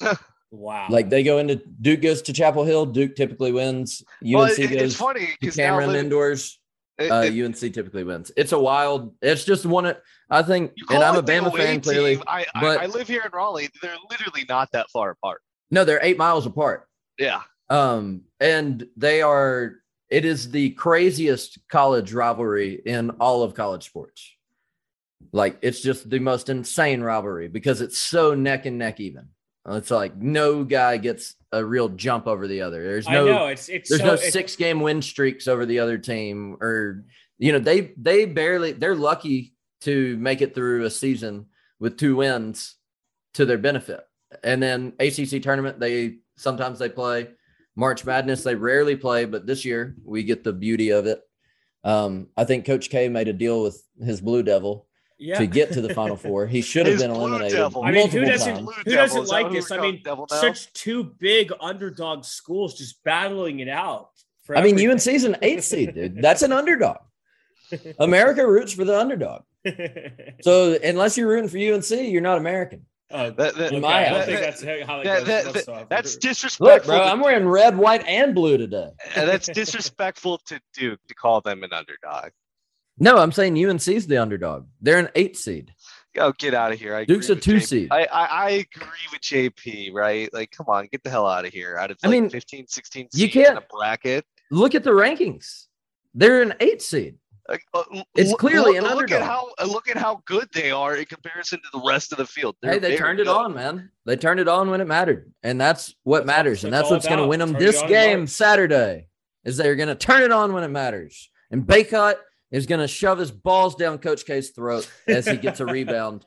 Wow. 0.50 0.86
Like 0.88 1.10
they 1.10 1.22
go 1.24 1.36
into 1.36 1.56
Duke 1.56 2.00
goes 2.00 2.22
to 2.22 2.32
Chapel 2.32 2.64
Hill, 2.64 2.86
Duke 2.86 3.14
typically 3.16 3.52
wins. 3.52 4.02
UNC 4.24 4.34
Well, 4.34 4.44
it- 4.46 4.56
goes 4.56 4.70
it's 4.70 4.96
funny 4.96 5.26
to 5.26 5.32
because 5.42 5.58
now 5.58 5.64
Cameron 5.64 5.88
living- 5.88 6.04
indoors. 6.06 6.57
Uh, 7.00 7.22
it- 7.26 7.44
UNC 7.44 7.58
typically 7.72 8.04
wins. 8.04 8.32
It's 8.36 8.52
a 8.52 8.58
wild. 8.58 9.14
It's 9.22 9.44
just 9.44 9.64
one. 9.66 9.94
I 10.30 10.42
think, 10.42 10.72
and 10.90 11.02
I'm 11.02 11.16
a 11.16 11.22
Bama 11.22 11.56
fan. 11.56 11.80
Clearly, 11.80 12.16
team. 12.16 12.24
I, 12.26 12.44
but- 12.60 12.80
I, 12.80 12.84
I 12.84 12.86
live 12.86 13.06
here 13.08 13.22
in 13.24 13.30
Raleigh. 13.32 13.68
They're 13.80 13.96
literally 14.10 14.44
not 14.48 14.70
that 14.72 14.90
far 14.90 15.10
apart. 15.10 15.40
no, 15.70 15.84
they're 15.84 16.00
eight 16.02 16.18
miles 16.18 16.46
apart. 16.46 16.86
Yeah. 17.18 17.40
Um, 17.70 18.22
and 18.40 18.86
they 18.96 19.22
are. 19.22 19.76
It 20.10 20.24
is 20.24 20.50
the 20.50 20.70
craziest 20.70 21.58
college 21.68 22.12
rivalry 22.14 22.80
in 22.84 23.10
all 23.20 23.42
of 23.42 23.54
college 23.54 23.84
sports. 23.84 24.30
Like 25.32 25.58
it's 25.60 25.80
just 25.82 26.08
the 26.08 26.18
most 26.18 26.48
insane 26.48 27.02
rivalry 27.02 27.48
because 27.48 27.80
it's 27.82 27.98
so 27.98 28.34
neck 28.34 28.64
and 28.66 28.78
neck 28.78 29.00
even. 29.00 29.28
It's 29.76 29.90
like 29.90 30.16
no 30.16 30.64
guy 30.64 30.96
gets 30.96 31.34
a 31.52 31.64
real 31.64 31.88
jump 31.88 32.26
over 32.26 32.46
the 32.46 32.62
other. 32.62 32.82
There's 32.82 33.06
I 33.06 33.12
no 33.12 33.26
know 33.26 33.46
it's 33.48 33.68
it's 33.68 33.88
there's 33.88 34.00
so, 34.00 34.06
no 34.08 34.14
it's- 34.14 34.32
six 34.32 34.56
game 34.56 34.80
win 34.80 35.02
streaks 35.02 35.48
over 35.48 35.66
the 35.66 35.78
other 35.80 35.98
team 35.98 36.56
or 36.60 37.04
you 37.38 37.52
know 37.52 37.58
they 37.58 37.92
they 37.96 38.24
barely 38.24 38.72
they're 38.72 38.94
lucky 38.94 39.54
to 39.82 40.16
make 40.16 40.40
it 40.42 40.54
through 40.54 40.84
a 40.84 40.90
season 40.90 41.46
with 41.78 41.96
two 41.96 42.16
wins 42.16 42.74
to 43.34 43.44
their 43.46 43.58
benefit. 43.58 44.00
And 44.42 44.62
then 44.62 44.92
acc 44.98 45.42
tournament 45.42 45.78
they 45.80 46.16
sometimes 46.36 46.78
they 46.78 46.88
play. 46.88 47.28
March 47.76 48.04
madness 48.04 48.42
they 48.42 48.56
rarely 48.56 48.96
play 48.96 49.24
but 49.24 49.46
this 49.46 49.64
year 49.64 49.94
we 50.04 50.24
get 50.24 50.42
the 50.42 50.52
beauty 50.52 50.90
of 50.90 51.06
it. 51.06 51.22
Um, 51.84 52.26
i 52.36 52.44
think 52.44 52.66
coach 52.66 52.90
k 52.90 53.08
made 53.08 53.28
a 53.28 53.32
deal 53.32 53.62
with 53.62 53.80
his 54.02 54.20
blue 54.20 54.42
devil 54.42 54.87
yeah. 55.18 55.38
to 55.38 55.46
get 55.46 55.72
to 55.72 55.80
the 55.80 55.92
final 55.94 56.16
four 56.26 56.46
he 56.46 56.60
should 56.60 56.86
have 56.86 56.98
been 56.98 57.10
eliminated 57.10 57.56
Devil. 57.56 57.82
I 57.84 57.90
mean, 57.90 58.08
who 58.10 58.24
doesn't 58.24 58.54
times. 58.64 58.70
Who 58.84 58.92
doesn't 58.94 59.22
is 59.22 59.28
like 59.30 59.46
who 59.48 59.54
this? 59.54 59.70
I 59.70 59.78
mean, 59.80 60.02
such 60.28 60.72
two 60.72 61.04
big 61.04 61.52
underdog 61.60 62.24
schools 62.24 62.74
just 62.74 63.02
battling 63.04 63.60
it 63.60 63.68
out. 63.68 64.10
For 64.44 64.56
i 64.56 64.62
mean 64.62 64.74
everything. 64.74 64.90
unc 64.92 65.06
is 65.08 65.24
an 65.24 65.36
eighth 65.42 65.64
seed 65.64 65.94
dude 65.94 66.22
that's 66.22 66.40
an 66.40 66.52
underdog 66.52 66.96
america 68.00 68.46
roots 68.46 68.72
for 68.72 68.84
the 68.86 68.98
underdog 68.98 69.42
So 70.42 70.78
unless 70.82 71.16
you're 71.18 71.28
rooting 71.28 71.48
for 71.48 71.58
UNC, 71.58 71.90
you're 72.10 72.22
not 72.22 72.38
American. 72.38 72.86
Oh, 73.10 73.30
That- 73.30 73.54
that- 73.56 73.72
okay, 73.72 73.84
I 73.86 74.08
don't 74.10 74.24
think 74.26 74.40
that's 74.40 74.62
how 74.62 75.00
it 75.00 75.04
that- 75.04 75.18
goes 75.18 75.26
that- 75.26 75.46
whatsoever. 75.46 75.86
That's 75.90 76.14
Look, 76.14 76.20
disrespectful. 76.22 76.94
bro, 76.94 77.02
I'm 77.02 77.20
wearing 77.20 77.46
red, 77.48 77.76
white, 77.76 78.06
and 78.06 78.34
blue 78.34 78.56
today. 78.56 78.90
and 79.16 79.28
that's 79.28 79.48
disrespectful 79.48 80.38
to 80.46 80.60
Duke 80.74 81.00
to 81.08 81.14
call 81.14 81.40
them 81.40 81.62
an 81.64 81.70
underdog. 81.72 82.30
No, 82.98 83.18
I'm 83.18 83.32
saying 83.32 83.56
UNC's 83.64 84.06
the 84.06 84.18
underdog. 84.18 84.66
They're 84.80 84.98
an 84.98 85.08
eight 85.14 85.36
seed. 85.36 85.72
Oh, 86.16 86.32
get 86.36 86.52
out 86.54 86.72
of 86.72 86.78
here! 86.80 86.94
I 86.96 87.04
Duke's 87.04 87.28
a 87.28 87.36
two 87.36 87.56
JP. 87.56 87.62
seed. 87.66 87.88
I, 87.92 88.04
I 88.06 88.24
I 88.26 88.50
agree 88.50 89.06
with 89.12 89.20
JP. 89.20 89.92
Right? 89.92 90.32
Like, 90.32 90.50
come 90.50 90.66
on, 90.68 90.88
get 90.90 91.04
the 91.04 91.10
hell 91.10 91.26
out 91.28 91.44
of 91.46 91.52
here! 91.52 91.76
Out 91.76 91.90
of 91.92 91.98
I 92.02 92.08
like 92.08 92.20
mean, 92.22 92.30
15, 92.30 92.66
16 92.66 93.08
you 93.12 93.26
seeds 93.26 93.36
in 93.36 93.44
can't- 93.44 93.58
a 93.58 93.62
bracket. 93.70 94.24
Look 94.50 94.74
at 94.74 94.82
the 94.82 94.90
rankings. 94.90 95.66
They're 96.14 96.42
an 96.42 96.54
eight 96.60 96.80
seed. 96.82 97.16
Like, 97.48 97.62
uh, 97.72 97.82
It's 98.14 98.34
clearly 98.34 98.72
look, 98.72 98.76
an 98.78 98.82
look 98.84 98.92
underdog. 98.92 99.20
at 99.20 99.22
how 99.22 99.48
look 99.66 99.88
at 99.88 99.96
how 99.96 100.22
good 100.26 100.48
they 100.52 100.70
are 100.70 100.96
in 100.96 101.04
comparison 101.04 101.60
to 101.60 101.68
the 101.78 101.82
rest 101.86 102.10
of 102.12 102.18
the 102.18 102.26
field. 102.26 102.56
They're 102.62 102.72
hey, 102.72 102.78
they 102.78 102.88
very 102.88 102.98
turned 102.98 103.20
it 103.20 103.28
on, 103.28 103.54
man. 103.54 103.90
They 104.04 104.16
turned 104.16 104.40
it 104.40 104.48
on 104.48 104.70
when 104.70 104.80
it 104.80 104.86
mattered, 104.88 105.32
and 105.42 105.60
that's 105.60 105.94
what 106.02 106.26
That's 106.26 106.30
all- 106.30 106.36
matters, 106.38 106.64
and 106.64 106.72
that's 106.72 106.84
that's 106.88 106.90
what's 106.90 107.06
going 107.06 107.20
to 107.20 107.26
win 107.26 107.38
them 107.40 107.52
Turn 107.52 107.60
this 107.62 107.80
game 107.82 108.18
March. 108.20 108.30
Saturday. 108.30 109.06
Is 109.44 109.56
they're 109.56 109.76
going 109.76 109.88
to 109.88 109.94
turn 109.94 110.22
it 110.22 110.32
on 110.32 110.52
when 110.52 110.64
it 110.64 110.68
matters, 110.68 111.30
and 111.50 111.62
Bacot 111.64 112.16
is 112.50 112.66
going 112.66 112.80
to 112.80 112.88
shove 112.88 113.18
his 113.18 113.30
balls 113.30 113.74
down 113.74 113.98
Coach 113.98 114.24
K's 114.24 114.50
throat 114.50 114.90
as 115.06 115.26
he 115.26 115.36
gets 115.36 115.60
a 115.60 115.66
rebound, 115.76 116.24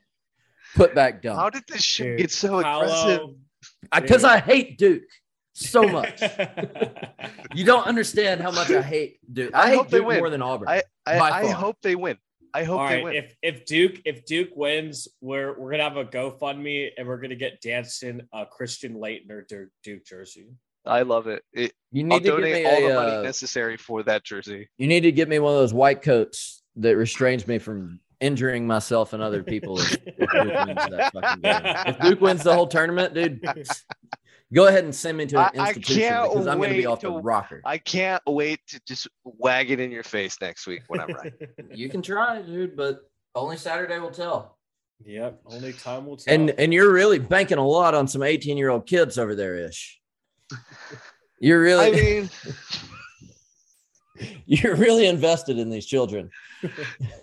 put 0.75 0.93
back 0.93 1.21
dunk. 1.21 1.39
How 1.39 1.49
did 1.49 1.63
this 1.67 1.81
shit 1.83 2.17
get 2.17 2.31
so 2.31 2.59
aggressive? 2.59 3.29
Because 3.93 4.21
dude. 4.21 4.31
I 4.31 4.39
hate 4.39 4.77
Duke 4.77 5.03
so 5.53 5.83
much. 5.87 6.21
You 7.53 7.65
don't 7.65 7.85
understand 7.85 8.41
how 8.41 8.51
much 8.51 8.71
I 8.71 8.81
hate 8.81 9.19
Duke. 9.31 9.53
I, 9.53 9.63
I 9.63 9.69
hate 9.69 9.75
hope 9.77 9.89
they 9.89 9.97
Duke 9.97 10.07
win. 10.07 10.19
more 10.19 10.29
than 10.29 10.41
Auburn. 10.41 10.67
I 10.67 10.83
I, 11.05 11.19
I 11.19 11.47
hope 11.49 11.77
they 11.81 11.95
win. 11.95 12.17
I 12.53 12.63
hope 12.63 12.79
All 12.81 12.87
they 12.87 12.95
right, 12.95 13.03
win. 13.03 13.15
if 13.15 13.35
if 13.41 13.65
Duke 13.65 14.01
if 14.05 14.25
Duke 14.25 14.49
wins, 14.55 15.07
we're 15.21 15.57
we're 15.57 15.71
gonna 15.71 15.83
have 15.83 15.97
a 15.97 16.05
GoFundMe 16.05 16.89
and 16.97 17.07
we're 17.07 17.17
gonna 17.19 17.35
get 17.35 17.61
Danson 17.61 18.27
a 18.33 18.45
Christian 18.45 18.95
Laettner 18.95 19.47
Duke, 19.47 19.69
Duke 19.83 20.05
jersey. 20.05 20.49
I 20.85 21.03
love 21.03 21.27
it. 21.27 21.43
it 21.53 21.73
you 21.91 22.03
I'll 22.03 22.07
need 22.07 22.19
to 22.19 22.23
give 22.23 22.35
donate 22.37 22.53
me 22.63 22.65
all 22.65 22.77
a, 22.77 22.87
the 22.89 22.93
money 22.95 23.15
uh, 23.17 23.21
necessary 23.21 23.77
for 23.77 24.03
that 24.03 24.23
jersey. 24.23 24.67
you 24.77 24.87
need 24.87 25.01
to 25.01 25.11
get 25.11 25.27
me 25.29 25.39
one 25.39 25.53
of 25.53 25.59
those 25.59 25.73
white 25.73 26.01
coats 26.01 26.63
that 26.77 26.95
restrains 26.97 27.47
me 27.47 27.59
from 27.59 27.99
injuring 28.19 28.65
myself 28.67 29.13
and 29.13 29.21
other 29.21 29.43
people. 29.43 29.79
If, 29.79 29.97
if 30.05 30.17
Duke 30.17 30.31
wins 30.65 30.89
that 30.89 31.39
game. 31.41 31.93
If 31.93 31.99
Duke 31.99 32.21
wins 32.21 32.43
the 32.43 32.53
whole 32.53 32.67
tournament, 32.67 33.13
dude, 33.13 33.41
go 34.53 34.67
ahead 34.67 34.83
and 34.83 34.93
send 34.95 35.17
me 35.17 35.25
to 35.27 35.37
an 35.39 35.51
I- 35.59 35.63
I 35.63 35.67
institution 35.69 36.01
can't 36.03 36.29
because 36.31 36.47
I'm 36.47 36.57
going 36.57 36.69
to 36.69 36.75
be 36.75 36.81
wait 36.81 36.85
off 36.87 37.01
the 37.01 37.09
to- 37.09 37.17
rocker. 37.19 37.61
I 37.65 37.77
can't 37.77 38.21
wait 38.27 38.59
to 38.69 38.81
just 38.87 39.07
wag 39.23 39.71
it 39.71 39.79
in 39.79 39.91
your 39.91 40.03
face 40.03 40.37
next 40.41 40.65
week 40.67 40.81
when 40.87 40.99
I'm 41.01 41.09
right. 41.13 41.33
You 41.73 41.89
can 41.89 42.01
try, 42.01 42.41
dude, 42.41 42.75
but 42.75 43.01
only 43.35 43.57
Saturday 43.57 43.99
will 43.99 44.11
tell. 44.11 44.57
Yep, 45.03 45.41
only 45.47 45.73
time 45.73 46.05
will 46.05 46.17
tell. 46.17 46.33
And 46.33 46.51
and 46.51 46.73
you're 46.73 46.91
really 46.91 47.17
banking 47.17 47.57
a 47.57 47.65
lot 47.67 47.95
on 47.95 48.07
some 48.07 48.21
18 48.23 48.55
year 48.57 48.69
old 48.69 48.85
kids 48.85 49.17
over 49.17 49.33
there, 49.35 49.55
ish. 49.55 49.99
You're 51.39 51.61
really 51.61 51.87
I 51.87 51.91
mean, 51.91 52.29
you're 54.45 54.75
really 54.75 55.07
invested 55.07 55.57
in 55.57 55.69
these 55.69 55.85
children. 55.85 56.29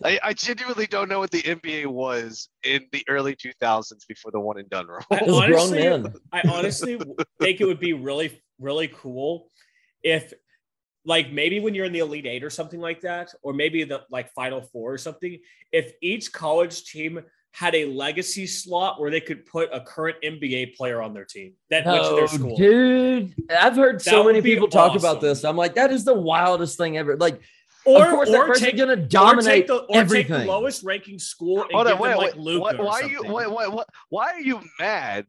I, 0.04 0.18
I 0.22 0.32
genuinely 0.32 0.86
don't 0.86 1.08
know 1.08 1.20
what 1.20 1.30
the 1.30 1.42
NBA 1.42 1.86
was 1.86 2.48
in 2.64 2.86
the 2.92 3.04
early 3.08 3.36
2000s 3.36 4.06
before 4.08 4.32
the 4.32 4.40
one 4.40 4.58
and 4.58 4.68
done 4.68 4.86
rule. 4.86 5.00
I 5.10 5.24
Those 5.24 5.46
grown 5.46 5.52
honestly, 5.52 5.78
men. 5.78 6.14
I 6.32 6.42
honestly 6.48 7.00
think 7.40 7.60
it 7.60 7.64
would 7.64 7.80
be 7.80 7.92
really, 7.92 8.42
really 8.58 8.88
cool 8.88 9.48
if, 10.02 10.32
like, 11.04 11.32
maybe 11.32 11.60
when 11.60 11.74
you're 11.74 11.84
in 11.84 11.92
the 11.92 12.00
Elite 12.00 12.26
Eight 12.26 12.42
or 12.42 12.50
something 12.50 12.80
like 12.80 13.00
that, 13.02 13.32
or 13.42 13.52
maybe 13.52 13.84
the 13.84 14.02
like 14.10 14.32
Final 14.32 14.60
Four 14.60 14.94
or 14.94 14.98
something, 14.98 15.38
if 15.72 15.92
each 16.02 16.32
college 16.32 16.84
team 16.84 17.20
had 17.52 17.74
a 17.74 17.86
legacy 17.86 18.46
slot 18.46 19.00
where 19.00 19.10
they 19.10 19.20
could 19.20 19.44
put 19.46 19.68
a 19.72 19.80
current 19.80 20.16
NBA 20.22 20.76
player 20.76 21.00
on 21.02 21.12
their 21.14 21.24
team 21.24 21.54
that 21.70 21.84
went 21.86 22.04
to 22.04 22.10
their 22.14 22.28
school. 22.28 22.56
dude. 22.56 23.34
I've 23.50 23.74
heard 23.76 24.00
so 24.02 24.10
That 24.10 24.24
would 24.24 24.26
many 24.32 24.40
be 24.42 24.54
people 24.54 24.68
talk 24.68 24.96
about 24.96 25.20
this. 25.20 25.44
I'm 25.44 25.56
like, 25.56 25.74
that 25.74 25.90
is 25.90 26.04
the 26.04 26.14
wildest 26.14 26.76
thing 26.78 26.98
ever. 26.98 27.16
Like, 27.16 27.40
Or, 27.84 28.04
of 28.04 28.10
course, 28.10 28.30
that 28.30 28.38
or 28.40 28.46
person's 28.48 28.66
take, 28.66 28.76
gonna 28.76 28.92
or 28.92 28.96
take 28.96 29.08
dominate 29.08 29.66
the, 29.66 29.76
or 29.78 30.04
take 30.04 30.28
the 30.28 30.44
lowest 30.44 30.84
ranking 30.84 31.18
school 31.18 31.62
and 31.62 31.72
Hold 31.72 31.86
give 31.86 31.96
on, 31.96 32.00
wait, 32.02 32.08
them 32.10 32.18
like 32.18 32.34
wait. 32.34 32.40
Luka 32.42 32.60
Why, 32.60 32.74
why 32.74 33.00
are 33.00 33.04
you 33.08 33.14
something. 33.16 33.32
wait, 33.32 33.50
wait, 33.50 33.72
what, 33.72 33.88
why 34.10 34.26
are 34.32 34.40
you 34.40 34.60
mad, 34.78 35.26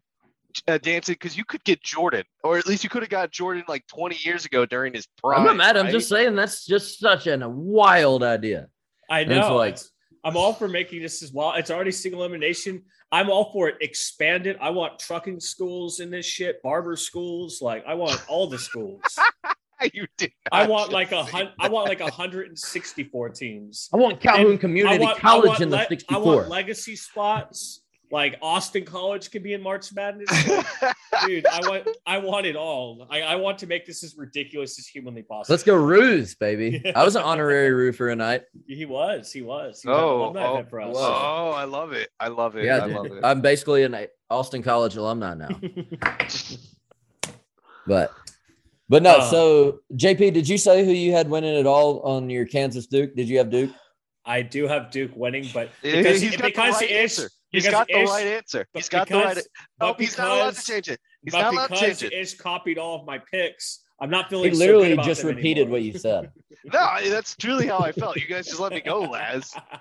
uh, 0.67 0.77
Dancing? 0.77 1.13
Because 1.13 1.37
you 1.37 1.45
could 1.45 1.63
get 1.63 1.81
Jordan, 1.81 2.25
or 2.43 2.57
at 2.57 2.67
least 2.67 2.83
you 2.83 2.89
could 2.89 3.01
have 3.01 3.09
got 3.09 3.31
Jordan 3.31 3.63
like 3.67 3.87
20 3.87 4.17
years 4.23 4.45
ago 4.45 4.65
during 4.65 4.93
his 4.93 5.07
prime. 5.23 5.39
I'm 5.39 5.45
not 5.45 5.55
mad. 5.55 5.77
I'm 5.77 5.89
just 5.89 6.09
saying 6.09 6.35
that's 6.35 6.65
just 6.65 6.99
such 6.99 7.27
an, 7.27 7.41
a 7.43 7.49
wild 7.49 8.23
idea. 8.23 8.67
I 9.09 9.21
And 9.21 9.31
it's 9.31 9.47
know. 9.47 9.55
like- 9.55 9.73
it's- 9.75 9.89
I'm 10.23 10.37
all 10.37 10.53
for 10.53 10.67
making 10.67 11.01
this 11.01 11.23
as 11.23 11.31
well. 11.31 11.53
It's 11.53 11.71
already 11.71 11.91
single 11.91 12.21
elimination. 12.21 12.83
I'm 13.11 13.29
all 13.29 13.51
for 13.51 13.69
it. 13.69 13.77
Expand 13.81 14.47
it. 14.47 14.57
I 14.61 14.69
want 14.69 14.99
trucking 14.99 15.39
schools 15.39 15.99
in 15.99 16.09
this 16.09 16.25
shit, 16.25 16.61
barber 16.61 16.95
schools. 16.95 17.61
Like 17.61 17.83
I 17.87 17.93
want 17.93 18.21
all 18.27 18.47
the 18.47 18.59
schools. 18.59 19.01
you 19.93 20.05
did. 20.17 20.31
I 20.51 20.67
want 20.67 20.91
like 20.91 21.11
a 21.11 21.25
say 21.25 21.31
hun- 21.31 21.53
I 21.59 21.69
want 21.69 21.87
like 21.87 21.99
164 22.01 23.29
teams. 23.29 23.89
I 23.93 23.97
want 23.97 24.19
Calhoun 24.19 24.51
And 24.51 24.59
Community 24.59 24.95
I 24.95 24.99
want, 24.99 25.17
I 25.17 25.21
College 25.21 25.47
want 25.47 25.61
in 25.61 25.69
the 25.69 25.77
le- 25.77 25.97
I 26.09 26.17
want 26.17 26.49
legacy 26.49 26.95
spots. 26.95 27.81
Like 28.11 28.37
Austin 28.41 28.85
College 28.85 29.29
could 29.29 29.43
be 29.43 29.53
in 29.53 29.61
March 29.61 29.93
Madness. 29.93 30.29
Like, 30.49 30.65
dude, 31.27 31.45
I 31.45 31.59
want 31.69 31.87
I 32.07 32.17
want 32.17 32.45
it 32.47 32.55
all. 32.55 33.05
I, 33.09 33.21
I 33.21 33.35
want 33.35 33.59
to 33.59 33.67
make 33.67 33.85
this 33.85 34.03
as 34.03 34.15
ridiculous 34.17 34.79
as 34.79 34.87
humanly 34.87 35.21
possible. 35.21 35.53
Let's 35.53 35.63
go 35.63 35.75
Roos, 35.75 36.33
baby. 36.33 36.81
I 36.95 37.03
was 37.03 37.15
an 37.15 37.21
honorary 37.21 37.71
roofer 37.71 38.09
a 38.09 38.15
night. 38.15 38.43
He 38.67 38.85
was. 38.85 39.31
He 39.31 39.41
was. 39.43 39.81
He 39.83 39.89
was 39.89 39.97
Oh, 39.99 40.21
alumni 40.23 40.43
oh, 40.45 40.65
for 40.69 40.81
us. 40.81 40.95
oh, 40.97 41.51
I 41.51 41.65
love 41.65 41.91
it. 41.93 42.09
I 42.19 42.29
love 42.29 42.55
it. 42.55 42.65
Yeah, 42.65 42.83
I 42.83 42.87
dude. 42.87 42.95
love 42.95 43.05
it. 43.05 43.19
I'm 43.23 43.41
basically 43.41 43.83
an 43.83 43.95
Austin 44.29 44.63
College 44.63 44.95
alumni 44.95 45.35
now. 45.35 45.49
But 47.87 48.11
but 48.87 49.03
no, 49.03 49.17
Uh. 49.17 49.29
so 49.29 49.79
JP, 49.93 50.33
did 50.33 50.47
you 50.47 50.57
say 50.57 50.83
who 50.85 50.91
you 50.91 51.11
had 51.11 51.29
winning 51.29 51.55
it 51.55 51.65
all 51.67 52.01
on 52.01 52.29
your 52.29 52.45
Kansas 52.45 52.87
Duke? 52.87 53.15
Did 53.15 53.27
you 53.29 53.37
have 53.39 53.49
Duke? 53.49 53.71
I 54.25 54.41
do 54.43 54.67
have 54.67 54.91
Duke 54.91 55.11
winning, 55.15 55.47
but 55.53 55.69
because, 55.81 56.21
he's 56.21 56.35
got 56.37 56.45
because 56.45 56.79
the 56.79 56.85
right 56.85 56.95
answer. 56.95 57.29
He's 57.51 57.63
because 57.63 57.71
got 57.79 57.87
the 57.87 57.99
Ish- 58.01 58.09
right 58.09 58.27
answer. 58.27 58.67
He's 58.73 58.89
got 58.89 59.07
the 59.07 59.15
right. 59.15 59.29
because- 59.35 59.47
No, 59.81 59.93
but 59.93 59.99
he's 60.01 60.17
not 60.17 60.29
allowed 60.31 60.55
to 60.55 60.63
change 60.63 60.87
it. 60.89 60.99
He's 61.23 61.33
not 61.33 61.53
allowed 61.53 61.67
to 61.67 61.73
because 61.73 61.99
change 61.99 62.03
it. 62.03 62.13
Ish 62.15 62.35
copied 62.35 62.77
all 62.77 62.99
of 62.99 63.05
my 63.05 63.19
picks, 63.31 63.79
I'm 63.99 64.09
not 64.09 64.25
He 64.25 64.29
feeling. 64.29 64.53
so 64.53 64.59
literally 64.59 64.83
good 64.89 64.93
about 64.93 65.05
just 65.05 65.23
repeated 65.23 65.61
anymore. 65.61 65.71
what 65.73 65.81
you 65.83 65.97
said. 65.97 66.31
No, 66.65 66.97
that's 67.09 67.35
truly 67.37 67.67
how 67.67 67.79
I 67.79 67.93
felt. 67.93 68.17
You 68.17 68.27
guys 68.27 68.45
just 68.45 68.59
let 68.59 68.73
me 68.73 68.81
go, 68.81 68.99
Laz. 69.01 69.53
Uh, 69.55 69.61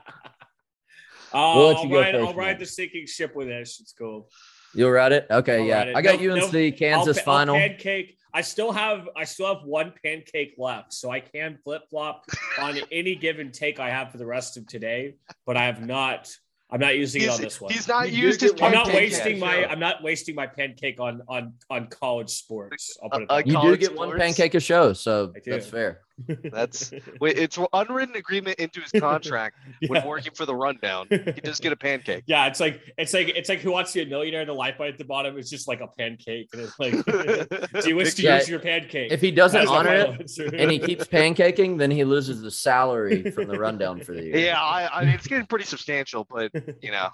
We'll 1.34 1.66
let 1.68 1.76
I'll 1.76 1.82
you 1.84 1.90
go 1.90 2.00
ride, 2.00 2.14
I'll 2.14 2.34
ride 2.34 2.58
the 2.58 2.66
sinking 2.66 3.06
ship 3.06 3.34
with 3.34 3.48
Ish. 3.48 3.80
It's 3.80 3.92
cool. 3.92 4.30
You'll 4.74 4.90
ride 4.90 5.12
it? 5.12 5.26
Okay, 5.30 5.58
I'll 5.58 5.64
yeah. 5.66 5.82
it. 5.82 5.96
I 5.96 6.02
got 6.02 6.20
No- 6.20 6.34
UNC 6.36 6.52
no- 6.52 6.70
Kansas 6.72 7.18
I'll, 7.18 7.24
final. 7.24 7.54
I'll 7.56 7.60
pancake. 7.60 8.16
I 8.32 8.42
still 8.42 8.70
have. 8.72 9.08
I 9.16 9.24
still 9.24 9.52
have 9.54 9.64
one 9.64 9.92
pancake 10.04 10.54
left, 10.58 10.92
so 10.94 11.10
I 11.10 11.20
can 11.20 11.58
flip 11.64 11.82
flop 11.90 12.24
on 12.60 12.78
any 12.92 13.14
given 13.16 13.50
take 13.50 13.80
I 13.80 13.90
have 13.90 14.12
for 14.12 14.18
the 14.18 14.26
rest 14.26 14.56
of 14.56 14.66
today. 14.66 15.14
But 15.46 15.56
I 15.56 15.64
have 15.66 15.84
not. 15.84 16.30
I'm 16.70 16.80
not 16.80 16.96
using 16.96 17.22
it 17.22 17.30
on 17.30 17.40
this 17.40 17.60
one. 17.60 17.72
he's 17.72 17.88
not 17.88 18.10
You 18.10 18.16
do 18.20 18.26
used 18.26 18.40
his 18.42 18.52
get 18.52 18.62
I'm 18.62 18.72
not 18.72 18.88
wasting 18.88 19.36
yet. 19.38 19.40
my. 19.40 19.54
Sure. 19.60 19.68
I'm 19.68 19.80
not 19.80 20.02
wasting 20.02 20.34
my 20.34 20.46
pancake 20.46 21.00
on 21.00 21.22
on 21.28 21.54
on 21.70 21.86
college 21.86 22.30
sports. 22.30 22.98
I'll 23.02 23.08
put 23.08 23.22
it. 23.22 23.30
Uh, 23.30 23.42
you 23.44 23.52
do 23.52 23.58
college 23.58 23.80
get 23.80 23.96
one 23.96 24.16
pancake 24.18 24.54
a 24.54 24.60
show, 24.60 24.92
so 24.92 25.32
that's 25.46 25.66
fair. 25.66 26.02
That's 26.50 26.90
wait, 27.20 27.38
it's 27.38 27.58
unwritten 27.72 28.16
agreement 28.16 28.58
into 28.58 28.80
his 28.80 28.90
contract 28.92 29.56
when 29.86 30.04
working 30.06 30.32
for 30.34 30.46
the 30.46 30.54
rundown. 30.54 31.06
He 31.38 31.40
does 31.40 31.60
get 31.60 31.72
a 31.72 31.76
pancake. 31.76 32.24
Yeah, 32.26 32.46
it's 32.46 32.58
like 32.60 32.80
it's 32.96 33.14
like 33.14 33.28
it's 33.28 33.48
like 33.48 33.60
who 33.60 33.70
wants 33.70 33.92
to 33.92 34.00
be 34.00 34.02
a 34.06 34.08
millionaire? 34.08 34.44
The 34.44 34.52
life 34.52 34.78
bite 34.78 34.92
at 34.92 34.98
the 34.98 35.04
bottom 35.04 35.38
is 35.38 35.48
just 35.50 35.68
like 35.68 35.80
a 35.80 35.86
pancake, 35.86 36.48
and 36.52 36.62
it's 36.62 36.78
like, 36.78 36.92
do 37.82 37.88
you 37.88 37.96
wish 37.96 38.14
to 38.14 38.22
Yeah, 38.22 38.36
use 38.36 38.48
your 38.48 38.58
pancake? 38.60 39.12
If 39.12 39.20
he 39.20 39.30
doesn't 39.30 39.58
That's 39.60 39.70
honor 39.70 39.94
it 39.94 40.20
answer. 40.20 40.46
and 40.46 40.70
he 40.70 40.78
keeps 40.78 41.04
pancaking, 41.06 41.78
then 41.78 41.90
he 41.90 42.04
loses 42.04 42.40
the 42.42 42.50
salary 42.50 43.30
from 43.30 43.48
the 43.48 43.58
rundown 43.58 44.00
for 44.00 44.12
the 44.14 44.22
year. 44.24 44.36
yeah, 44.38 44.60
I, 44.60 44.88
I 45.00 45.04
mean 45.04 45.14
it's 45.14 45.26
getting 45.26 45.46
pretty 45.46 45.64
substantial, 45.66 46.26
but 46.28 46.50
you 46.82 46.90
know, 46.90 47.08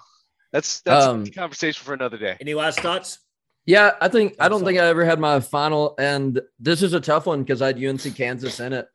that's 0.51 0.81
that's 0.81 1.05
Um, 1.05 1.23
a 1.23 1.29
conversation 1.29 1.83
for 1.83 1.93
another 1.93 2.17
day. 2.17 2.37
Any 2.39 2.53
last 2.53 2.79
thoughts? 2.79 3.19
Yeah, 3.67 3.91
I 3.99 4.09
think 4.09 4.35
I 4.39 4.47
don't 4.47 4.63
think 4.63 4.79
I 4.79 4.85
ever 4.87 5.03
had 5.03 5.19
my 5.19 5.39
final, 5.39 5.95
and 5.97 6.39
this 6.59 6.83
is 6.83 6.93
a 6.93 6.99
tough 6.99 7.25
one 7.25 7.41
because 7.43 7.61
I 7.63 7.67
had 7.67 7.83
UNC 7.83 8.15
Kansas 8.15 8.59
in 8.59 8.73
it. 8.73 8.87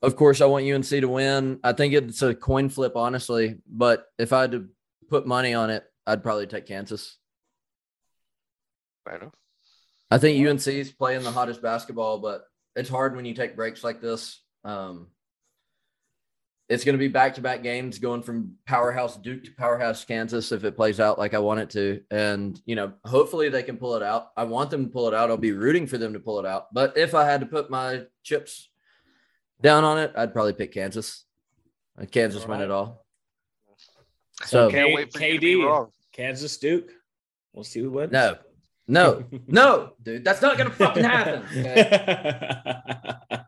Of 0.00 0.14
course, 0.14 0.40
I 0.40 0.46
want 0.46 0.70
UNC 0.70 0.86
to 0.86 1.04
win. 1.06 1.58
I 1.64 1.72
think 1.72 1.92
it's 1.92 2.22
a 2.22 2.34
coin 2.34 2.68
flip, 2.68 2.92
honestly. 2.94 3.58
But 3.68 4.06
if 4.18 4.32
I 4.32 4.42
had 4.42 4.52
to 4.52 4.68
put 5.08 5.26
money 5.26 5.54
on 5.54 5.70
it, 5.70 5.84
I'd 6.06 6.22
probably 6.22 6.46
take 6.46 6.66
Kansas. 6.66 7.16
I 9.06 9.18
know. 9.18 9.32
I 10.10 10.18
think 10.18 10.46
UNC 10.46 10.66
is 10.66 10.92
playing 10.92 11.22
the 11.22 11.30
hottest 11.30 11.60
basketball, 11.60 12.18
but 12.18 12.44
it's 12.76 12.88
hard 12.88 13.16
when 13.16 13.24
you 13.24 13.34
take 13.34 13.56
breaks 13.56 13.82
like 13.82 14.00
this. 14.00 14.40
Um, 14.64 15.08
it's 16.68 16.84
going 16.84 16.94
to 16.94 16.98
be 16.98 17.08
back 17.08 17.34
to 17.34 17.40
back 17.40 17.62
games 17.62 17.98
going 17.98 18.22
from 18.22 18.54
powerhouse 18.66 19.16
Duke 19.16 19.44
to 19.44 19.52
powerhouse 19.52 20.04
Kansas 20.04 20.52
if 20.52 20.64
it 20.64 20.76
plays 20.76 21.00
out 21.00 21.18
like 21.18 21.34
I 21.34 21.38
want 21.38 21.60
it 21.60 21.70
to. 21.70 22.02
And, 22.10 22.60
you 22.66 22.76
know, 22.76 22.92
hopefully 23.04 23.48
they 23.48 23.62
can 23.62 23.78
pull 23.78 23.96
it 23.96 24.02
out. 24.02 24.28
I 24.36 24.44
want 24.44 24.70
them 24.70 24.84
to 24.84 24.90
pull 24.90 25.08
it 25.08 25.14
out. 25.14 25.30
I'll 25.30 25.38
be 25.38 25.52
rooting 25.52 25.86
for 25.86 25.98
them 25.98 26.12
to 26.12 26.20
pull 26.20 26.38
it 26.38 26.46
out. 26.46 26.72
But 26.72 26.96
if 26.96 27.14
I 27.14 27.24
had 27.24 27.40
to 27.40 27.46
put 27.46 27.70
my 27.70 28.02
chips 28.22 28.68
down 29.60 29.84
on 29.84 29.98
it, 29.98 30.12
I'd 30.16 30.32
probably 30.32 30.52
pick 30.52 30.72
Kansas. 30.72 31.24
Uh, 32.00 32.04
Kansas 32.06 32.46
win 32.46 32.60
it 32.60 32.70
all. 32.70 33.04
So, 34.44 34.70
Can't 34.70 34.88
K- 34.88 34.94
wait 34.94 35.12
for 35.12 35.20
you 35.20 35.34
to 35.34 35.40
be 35.40 35.54
KD. 35.56 35.90
Kansas 36.12 36.56
Duke. 36.58 36.90
We'll 37.52 37.64
see 37.64 37.80
who 37.80 37.90
wins. 37.90 38.12
no, 38.12 38.36
no, 38.86 39.24
no, 39.48 39.92
dude, 40.02 40.24
that's 40.24 40.40
not 40.42 40.56
going 40.56 40.70
to 40.70 40.76
fucking 40.76 41.04
happen. 41.04 41.42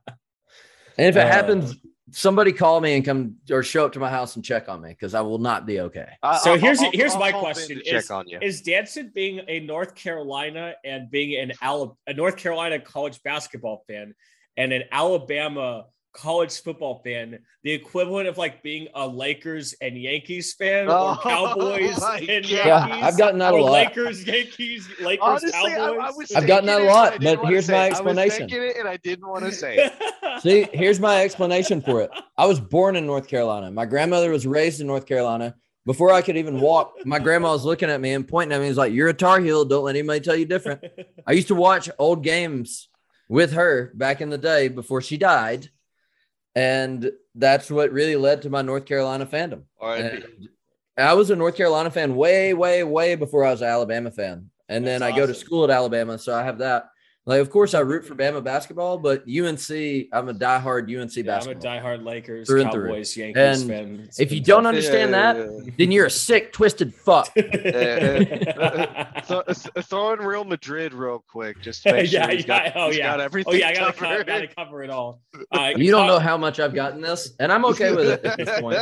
And 0.99 1.07
if 1.09 1.17
it 1.17 1.21
Uh, 1.21 1.27
happens, 1.29 1.77
somebody 2.11 2.53
call 2.53 2.79
me 2.81 2.95
and 2.95 3.03
come 3.05 3.37
or 3.51 3.63
show 3.63 3.87
up 3.87 3.93
to 3.93 3.99
my 4.01 4.11
house 4.11 4.37
and 4.37 4.45
check 4.45 4.69
on 4.69 4.83
me 4.83 4.91
because 4.91 5.15
I 5.15 5.23
will 5.23 5.39
not 5.39 5.65
be 5.65 5.81
okay. 5.81 6.09
I- 6.23 6.37
So 6.39 6.53
I'll- 6.53 6.59
here's- 6.59 6.83
I'll- 6.83 6.91
here's 6.93 7.13
I'll 7.15 7.21
my 7.21 7.33
question 7.33 7.79
to 7.79 7.83
check 7.85 7.95
is- 8.03 8.11
on 8.11 8.29
you. 8.29 8.39
Is 8.43 8.61
Danson 8.61 9.11
being 9.15 9.41
a 9.49 9.61
North 9.61 9.95
Carolina 9.95 10.75
and 10.85 11.11
being 11.11 11.41
an 11.41 11.53
Ala- 11.65 11.97
a 12.07 12.13
North 12.13 12.37
Carolina 12.37 12.79
college 12.81 13.23
basketball 13.23 13.83
fan 13.89 14.15
and 14.59 14.73
an 14.75 14.83
Alabama 14.93 15.87
college 16.13 16.61
football 16.63 17.01
fan 17.05 17.39
the 17.63 17.71
equivalent 17.73 18.27
of 18.29 18.37
like 18.39 18.63
being 18.63 18.89
a 18.95 19.07
Lakers 19.07 19.75
and 19.81 19.97
Yankees 19.97 20.55
fan 20.55 20.87
Oh, 20.89 21.11
or 21.11 21.17
Cowboys 21.23 22.01
my 22.01 22.19
and 22.19 22.27
God. 22.29 22.29
Yankees? 22.29 22.51
Yeah, 22.51 23.01
I've 23.07 23.17
gotten 23.19 23.39
that 23.39 23.53
a 23.55 23.57
lot. 23.57 23.73
Lakers, 23.73 24.27
Yankees, 24.27 24.89
Lakers, 25.01 25.23
Honestly, 25.23 25.51
Cowboys. 25.53 25.99
I 26.03 26.11
was 26.11 26.33
I've 26.33 26.47
gotten 26.47 26.67
that 26.67 26.81
a 26.81 26.85
lot, 26.85 27.15
and 27.15 27.23
I 27.27 27.31
didn't 27.31 27.43
but 27.43 27.51
here's 27.51 27.69
my 27.69 27.75
it. 27.75 27.79
I 27.79 27.83
was 27.89 27.93
explanation. 27.93 28.39
thinking 28.49 28.63
it, 28.63 28.77
and 28.79 28.89
I 28.89 28.97
didn't 28.99 29.29
want 29.29 29.45
to 29.45 29.53
say 29.53 29.77
it. 29.77 30.41
See, 30.43 30.67
here's 30.73 30.99
my 30.99 31.23
explanation 31.23 31.81
for 31.83 32.01
it. 32.03 32.11
I 32.37 32.47
was 32.47 32.59
born 32.61 32.97
in 32.97 33.07
North 33.07 33.29
Carolina. 33.29 33.71
My 33.71 33.85
grandmother 33.87 34.31
was 34.31 34.47
raised 34.47 34.81
in 34.81 34.87
North 34.87 35.07
Carolina. 35.07 35.55
Before 35.87 36.13
I 36.13 36.23
could 36.23 36.37
even 36.37 36.61
walk, 36.61 36.95
my 37.05 37.19
grandma 37.19 37.53
was 37.53 37.65
looking 37.65 37.89
at 37.89 38.01
me 38.01 38.13
and 38.13 38.27
pointing 38.29 38.55
at 38.55 38.61
me. 38.61 38.67
He's 38.69 38.77
like, 38.77 38.93
"You're 38.93 39.09
a 39.09 39.15
Tar 39.15 39.41
Heel. 39.41 39.65
Don't 39.65 39.85
let 39.85 39.97
anybody 39.97 40.21
tell 40.21 40.37
you 40.37 40.45
different." 40.45 40.85
I 41.27 41.33
used 41.33 41.49
to 41.49 41.55
watch 41.55 41.89
old 41.99 42.23
games 42.23 42.89
with 43.29 43.53
her 43.53 43.91
back 43.95 44.21
in 44.21 44.29
the 44.29 44.39
day 44.39 44.69
before 44.69 45.01
she 45.01 45.17
died, 45.17 45.71
and 46.61 47.11
that's 47.35 47.71
what 47.71 47.91
really 47.91 48.17
led 48.17 48.43
to 48.43 48.51
my 48.51 48.61
North 48.61 48.85
Carolina 48.85 49.25
fandom. 49.25 49.63
All 49.81 49.89
right. 49.89 50.23
I 50.99 51.15
was 51.15 51.31
a 51.31 51.37
North 51.37 51.57
Carolina 51.57 51.91
fan 51.91 52.15
way, 52.15 52.53
way, 52.53 52.85
way 52.85 53.15
before 53.15 53.45
I 53.45 53.51
was 53.51 53.63
an 53.63 53.69
Alabama 53.69 54.11
fan. 54.11 54.51
And 54.69 54.87
then 54.87 55.01
That's 55.01 55.15
I 55.15 55.17
go 55.17 55.27
to 55.27 55.35
school 55.35 55.65
at 55.65 55.71
Alabama, 55.71 56.19
so 56.19 56.35
I 56.35 56.43
have 56.43 56.59
that. 56.59 56.90
Like, 57.27 57.41
of 57.41 57.51
course, 57.51 57.75
I 57.75 57.81
root 57.81 58.05
for 58.07 58.15
Bama 58.15 58.43
basketball, 58.43 58.97
but 58.99 59.21
UNC, 59.29 59.71
I'm 60.13 60.29
a 60.31 60.35
diehard 60.35 60.85
UNC 60.91 61.15
Yeah, 61.17 61.39
I'm 61.39 61.49
a 61.51 61.55
diehard 61.55 62.03
Lakers, 62.05 62.49
Through 62.49 62.63
and 62.63 62.73
through. 62.73 62.89
Cowboys, 62.89 63.17
Yankees 63.17 63.61
And 63.63 63.71
fan. 63.71 64.01
It's 64.07 64.19
if 64.19 64.33
you 64.33 64.41
don't 64.41 64.63
tough. 64.65 64.71
understand 64.71 65.11
Yeah, 65.11 65.33
that, 65.35 65.37
yeah, 65.39 65.59
yeah. 65.65 65.71
then 65.79 65.93
you're 65.93 66.07
a 66.07 66.11
sick, 66.11 66.53
twisted 66.53 66.95
fuck. 66.95 67.31
Throw, 69.25 69.43
throw 69.83 70.13
in 70.15 70.19
Real 70.21 70.45
Madrid 70.45 70.93
real 70.95 71.23
quick, 71.29 71.61
just 71.61 71.83
to 71.85 71.93
make 71.93 72.07
sure 72.11 72.21
Yeah, 72.21 72.31
he's 72.33 72.45
got, 72.45 72.65
yeah, 72.67 72.73
oh, 72.75 72.87
he's 72.89 72.99
yeah. 72.99 73.11
got 73.11 73.21
everything 73.21 73.53
oh 73.55 73.57
yeah, 73.57 73.69
I 73.69 73.75
gotta, 73.75 73.93
co- 73.93 74.25
gotta 74.25 74.49
cover 74.57 74.83
it 74.83 74.91
all. 74.91 75.21
Uh, 75.53 75.73
You 75.77 75.91
don't 75.91 76.07
know 76.07 76.19
how 76.19 76.37
much 76.37 76.59
I've 76.59 76.75
gotten 76.75 77.01
this, 77.01 77.35
and 77.39 77.53
I'm 77.53 77.65
okay 77.67 77.95
with 77.95 78.07
it 78.09 78.25
at 78.25 78.37
this 78.39 78.61
point. 78.61 78.79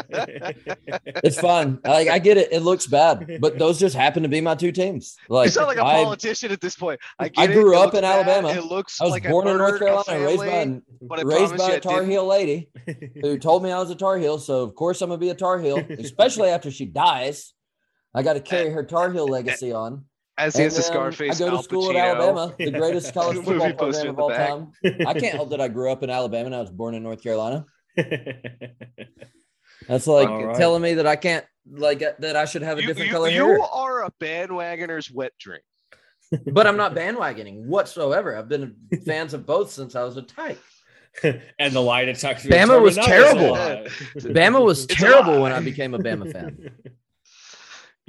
It's 1.25 1.39
fun. 1.41 1.81
Like 1.85 2.09
I 2.09 2.19
get 2.19 2.37
it. 2.37 2.53
It 2.53 2.61
looks 2.61 2.87
bad, 2.87 3.39
but 3.41 3.59
those 3.59 3.79
just 3.79 3.97
happen 3.97 4.23
to 4.23 4.29
be 4.29 4.41
my 4.41 4.55
two 4.55 4.73
teams. 4.73 5.17
Like 5.29 5.47
you 5.47 5.51
sound 5.53 5.69
like 5.69 5.79
a 5.79 5.85
I, 5.85 6.05
politician 6.05 6.53
at 6.53 6.61
this 6.61 6.77
point. 6.77 7.01
I, 7.19 7.25
I 7.25 7.29
get 7.29 7.51
it, 7.51 7.55
grew 7.55 7.73
it 7.75 7.77
up 7.79 7.85
looks 7.87 7.99
in 7.99 8.03
bad, 8.03 8.27
Alabama. 8.29 8.59
It 8.61 8.65
looks 8.65 9.01
I 9.01 9.05
was 9.05 9.13
like 9.13 9.25
born 9.29 9.49
in 9.49 9.57
North 9.59 9.73
murder, 9.81 9.87
a 9.87 10.05
Carolina, 10.05 10.25
raised 10.27 10.39
by 10.39 10.47
family, 10.49 10.63
an 10.77 10.83
but 11.03 11.19
I 11.19 11.23
raised 11.23 11.57
by 11.57 11.67
you 11.69 11.73
a 11.73 11.77
I 11.77 11.81
Tar 11.81 12.05
Heel 12.05 12.27
lady 12.27 12.71
who 13.23 13.39
told 13.39 13.63
me 13.63 13.71
I 13.73 13.79
was 13.79 13.91
a 13.91 13.95
Tar 13.95 14.19
Heel. 14.19 14.39
So 14.39 14.63
of 14.63 14.75
course 14.75 15.01
I'm 15.03 15.09
gonna 15.11 15.19
be 15.19 15.31
a 15.31 15.35
Tar 15.35 15.59
Heel, 15.59 15.79
especially 15.99 16.49
after 16.51 16.71
she 16.71 16.87
dies. 16.87 17.53
I 18.15 18.23
got 18.23 18.33
to 18.35 18.41
carry 18.41 18.71
her 18.71 18.83
Tar 18.85 19.13
Heel 19.13 19.27
legacy 19.29 19.73
on. 19.73 20.05
As 20.39 20.55
And 20.55 20.65
is 20.67 20.77
the 20.77 20.83
then 20.83 20.91
Scarface. 20.93 21.37
I 21.37 21.45
go 21.45 21.51
to 21.51 21.57
Al 21.57 21.63
school 21.63 21.91
at 21.91 21.97
Pacino. 21.97 22.15
Alabama, 22.17 22.55
the 22.59 22.71
greatest 22.79 23.13
college 23.13 23.37
Movie 23.37 23.59
football 23.59 23.73
poster 23.75 24.05
program 24.05 24.07
in 24.07 24.11
of 24.15 24.19
all 24.21 24.29
back. 24.31 24.49
time. 24.49 25.07
I 25.07 25.13
can't 25.19 25.35
help 25.35 25.51
that 25.51 25.61
I 25.61 25.69
grew 25.69 25.91
up 25.91 26.03
in 26.05 26.11
Alabama 26.11 26.47
and 26.47 26.55
I 26.55 26.61
was 26.61 26.71
born 26.71 26.95
in 26.95 27.03
North 27.03 27.23
Carolina. 27.23 27.67
That's 29.89 30.07
like 30.07 30.29
All 30.29 30.45
right. 30.47 30.57
telling 30.57 30.83
me 30.83 30.95
that 30.95 31.07
I 31.07 31.17
can't 31.17 31.45
like 31.71 32.01
that 32.01 32.37
I 32.37 32.45
should 32.45 32.63
have 32.63 32.79
a 32.79 32.81
You, 32.83 32.87
different 32.89 33.09
you- 33.09 33.15
color 33.15 33.29
you 33.29 33.45
hair. 33.47 33.61
are 33.63 34.05
a 34.05 34.11
bandwagoner's 34.21 35.11
wet 35.11 35.33
dream. 35.39 35.61
But 36.47 36.67
I'm 36.67 36.77
not 36.77 36.95
bandwagoning 36.95 37.65
whatsoever. 37.65 38.37
I've 38.37 38.49
been 38.49 38.77
fans 39.07 39.35
of 39.35 39.47
both 39.47 39.71
since 39.71 39.95
I 39.95 40.05
was 40.05 40.17
a 40.17 40.23
tyke. 40.23 40.59
and 41.23 41.73
the 41.73 41.81
lie 41.81 42.05
detector. 42.05 42.49
Bama 42.49 42.81
was 42.81 42.97
terrible. 43.03 43.53
was. 43.53 43.93
Bama 44.25 44.63
was 44.65 44.85
It's 44.85 44.95
terrible 44.95 45.41
when 45.41 45.53
I 45.53 45.61
became 45.61 45.95
a 45.95 45.99
Bama 45.99 46.31
fan. 46.33 46.71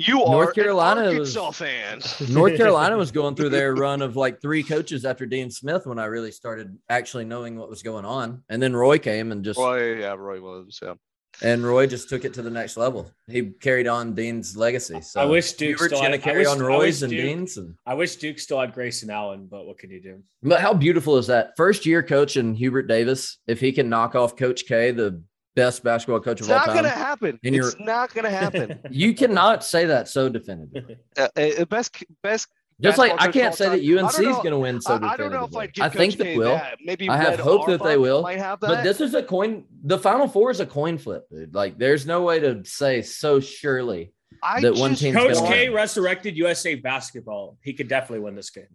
You 0.01 0.23
are 0.23 0.31
North 0.31 0.55
Carolina 0.55 1.09
an 1.09 1.17
was- 1.19 1.35
Arkansas 1.35 1.65
fan. 1.65 1.99
North 2.33 2.55
Carolina 2.55 2.95
was 2.95 3.11
going 3.11 3.35
through 3.35 3.49
their 3.49 3.75
run 3.75 4.01
of 4.01 4.15
like 4.15 4.41
three 4.41 4.63
coaches 4.63 5.03
after 5.03 5.25
Dean 5.25 5.51
Smith 5.51 5.85
when 5.85 5.99
I 5.99 6.05
really 6.05 6.31
started 6.31 6.77
actually 6.87 7.25
knowing 7.25 7.57
what 7.57 7.69
was 7.69 7.83
going 7.83 8.05
on. 8.05 8.41
And 8.47 8.63
then 8.63 8.73
Roy 8.73 8.97
came 8.97 9.33
and 9.33 9.43
just 9.43 9.59
Roy, 9.59 9.99
yeah, 9.99 10.15
Roy 10.17 10.41
Williams. 10.41 10.79
Yeah. 10.81 10.93
And 11.41 11.65
Roy 11.65 11.87
just 11.87 12.09
took 12.09 12.25
it 12.25 12.33
to 12.35 12.41
the 12.41 12.49
next 12.49 12.77
level. 12.77 13.11
He 13.27 13.43
carried 13.43 13.87
on 13.87 14.13
Dean's 14.13 14.57
legacy. 14.57 15.01
So 15.01 15.21
I 15.21 15.25
wish 15.25 15.53
Duke 15.53 15.77
Hubert's 15.77 15.85
still 15.85 16.01
gonna 16.01 16.15
I 16.15 16.17
carry 16.17 16.39
wish, 16.39 16.47
on 16.47 16.59
Roy's 16.59 17.01
wish 17.01 17.01
and 17.03 17.11
Duke, 17.11 17.21
Dean's. 17.21 17.57
And, 17.57 17.75
I 17.85 17.93
wish 17.93 18.15
Duke 18.17 18.39
still 18.39 18.59
had 18.59 18.73
Grayson 18.73 19.09
Allen, 19.09 19.47
but 19.49 19.65
what 19.65 19.77
can 19.77 19.89
you 19.89 20.01
do? 20.01 20.21
but 20.43 20.59
how 20.61 20.73
beautiful 20.73 21.17
is 21.17 21.27
that? 21.27 21.51
First 21.57 21.85
year 21.85 22.03
coach 22.03 22.35
and 22.35 22.55
Hubert 22.57 22.83
Davis, 22.83 23.37
if 23.47 23.59
he 23.59 23.71
can 23.71 23.89
knock 23.89 24.15
off 24.15 24.35
Coach 24.35 24.65
K, 24.65 24.91
the 24.91 25.21
best 25.55 25.83
basketball 25.83 26.19
coach 26.21 26.39
It's 26.39 26.47
of 26.47 26.53
all 26.53 26.59
time, 26.59 26.67
not 26.67 26.75
gonna 26.75 26.89
happen. 26.89 27.39
And 27.43 27.55
you're- 27.55 27.67
It's 27.69 27.79
not 27.79 28.13
gonna 28.13 28.29
happen. 28.29 28.79
You 28.89 29.13
cannot 29.13 29.63
say 29.63 29.85
that 29.85 30.07
so 30.07 30.29
definitively. 30.29 30.97
uh, 31.17 31.27
uh, 31.35 31.65
best 31.65 32.03
best. 32.23 32.47
Just 32.81 32.97
like 32.97 33.13
I 33.17 33.29
can't 33.31 33.53
say 33.53 33.65
that 33.69 33.81
time. 33.83 33.97
I 33.97 34.01
UNC 34.01 34.13
is 34.13 34.37
going 34.37 34.51
to 34.51 34.59
win 34.59 34.79
so 34.81 34.93
I, 34.93 35.13
I 35.13 35.17
don't 35.17 35.31
know 35.31 35.43
if 35.43 35.51
definitively. 35.51 35.61
I'd 35.63 35.73
give 35.73 35.83
I 35.85 35.89
think 35.89 36.15
they 36.15 36.37
will. 36.37 36.55
that. 36.55 36.77
Maybe 36.83 37.09
I 37.09 37.17
have 37.17 37.29
Red 37.31 37.39
hope 37.39 37.67
that 37.67 37.83
they 37.83 37.97
will, 37.97 38.21
Might 38.21 38.39
have 38.39 38.59
that. 38.61 38.67
But 38.67 38.83
this 38.83 39.01
is 39.01 39.13
a 39.13 39.23
coin. 39.23 39.65
The 39.83 39.97
Final 39.99 40.27
Four 40.27 40.51
is 40.51 40.59
a 40.61 40.65
coin 40.65 40.97
flip, 40.97 41.27
dude. 41.29 41.53
Like, 41.53 41.77
there's 41.77 42.05
no 42.05 42.21
way 42.21 42.39
to 42.39 42.63
say 42.63 43.01
so 43.01 43.39
surely. 43.39 44.13
I 44.41 44.61
that 44.61 44.75
one 44.75 44.91
just 44.91 45.01
team's 45.01 45.17
Coach 45.17 45.33
gonna 45.33 45.47
K 45.47 45.67
win. 45.69 45.75
resurrected 45.75 46.37
USA 46.37 46.75
basketball. 46.75 47.57
He 47.61 47.73
could 47.73 47.89
definitely 47.89 48.23
win 48.23 48.35
this 48.35 48.49
game. 48.49 48.67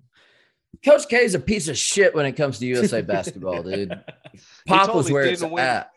Coach 0.84 1.08
K 1.08 1.24
is 1.24 1.34
a 1.34 1.40
piece 1.40 1.68
of 1.68 1.78
shit 1.78 2.14
when 2.14 2.26
it 2.26 2.32
comes 2.32 2.58
to 2.58 2.66
USA 2.66 3.00
basketball, 3.02 3.62
dude. 3.62 3.98
Pop 4.66 4.94
was 4.94 5.10
where 5.10 5.24
it's 5.24 5.40
win. 5.42 5.58
at. 5.64 5.88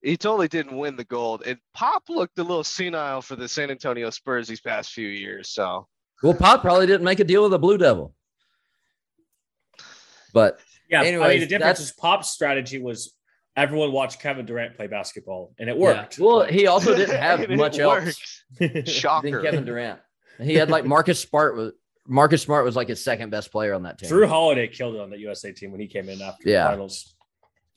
he 0.00 0.16
totally 0.16 0.48
didn't 0.48 0.78
win 0.78 0.96
the 0.96 1.04
gold. 1.04 1.42
And 1.44 1.58
Pop 1.74 2.04
looked 2.08 2.38
a 2.38 2.42
little 2.42 2.64
senile 2.64 3.20
for 3.20 3.36
the 3.36 3.48
San 3.48 3.70
Antonio 3.70 4.08
Spurs 4.08 4.48
these 4.48 4.60
past 4.60 4.92
few 4.92 5.08
years. 5.08 5.50
So 5.50 5.86
Well, 6.22 6.34
Pop 6.34 6.60
probably 6.62 6.86
didn't 6.86 7.04
make 7.04 7.20
a 7.20 7.24
deal 7.24 7.42
with 7.42 7.52
the 7.52 7.58
Blue 7.58 7.78
Devil. 7.78 8.14
But 10.32 10.58
Yeah, 10.88 11.00
I 11.02 11.04
mean 11.04 11.40
the 11.40 11.46
difference 11.46 11.80
is 11.80 11.92
Pop's 11.92 12.30
strategy 12.30 12.80
was 12.80 13.14
everyone 13.56 13.92
watched 13.92 14.20
Kevin 14.20 14.46
Durant 14.46 14.76
play 14.76 14.86
basketball, 14.86 15.54
and 15.58 15.68
it 15.68 15.76
yeah. 15.76 15.82
worked. 15.82 16.18
well, 16.18 16.42
he 16.44 16.66
also 16.66 16.94
didn't 16.96 17.16
have 17.18 17.48
much 17.50 17.78
else 17.78 18.04
worked. 18.60 19.22
than 19.22 19.42
Kevin 19.42 19.64
Durant. 19.64 20.00
He 20.40 20.54
had 20.54 20.70
like 20.70 20.84
Marcus 20.84 21.20
Smart 21.20 21.56
was 21.56 21.72
Marcus 22.06 22.42
Smart 22.42 22.64
was 22.64 22.76
like 22.76 22.88
his 22.88 23.02
second 23.02 23.30
best 23.30 23.50
player 23.52 23.74
on 23.74 23.82
that 23.84 23.98
team. 23.98 24.10
Jrue 24.10 24.28
Holiday 24.28 24.68
killed 24.68 24.94
it 24.94 25.00
on 25.00 25.10
the 25.10 25.18
USA 25.18 25.52
team 25.52 25.70
when 25.72 25.80
he 25.80 25.86
came 25.86 26.08
in 26.08 26.20
after 26.22 26.48
Yeah. 26.48 26.64
the 26.64 26.70
finals. 26.70 27.14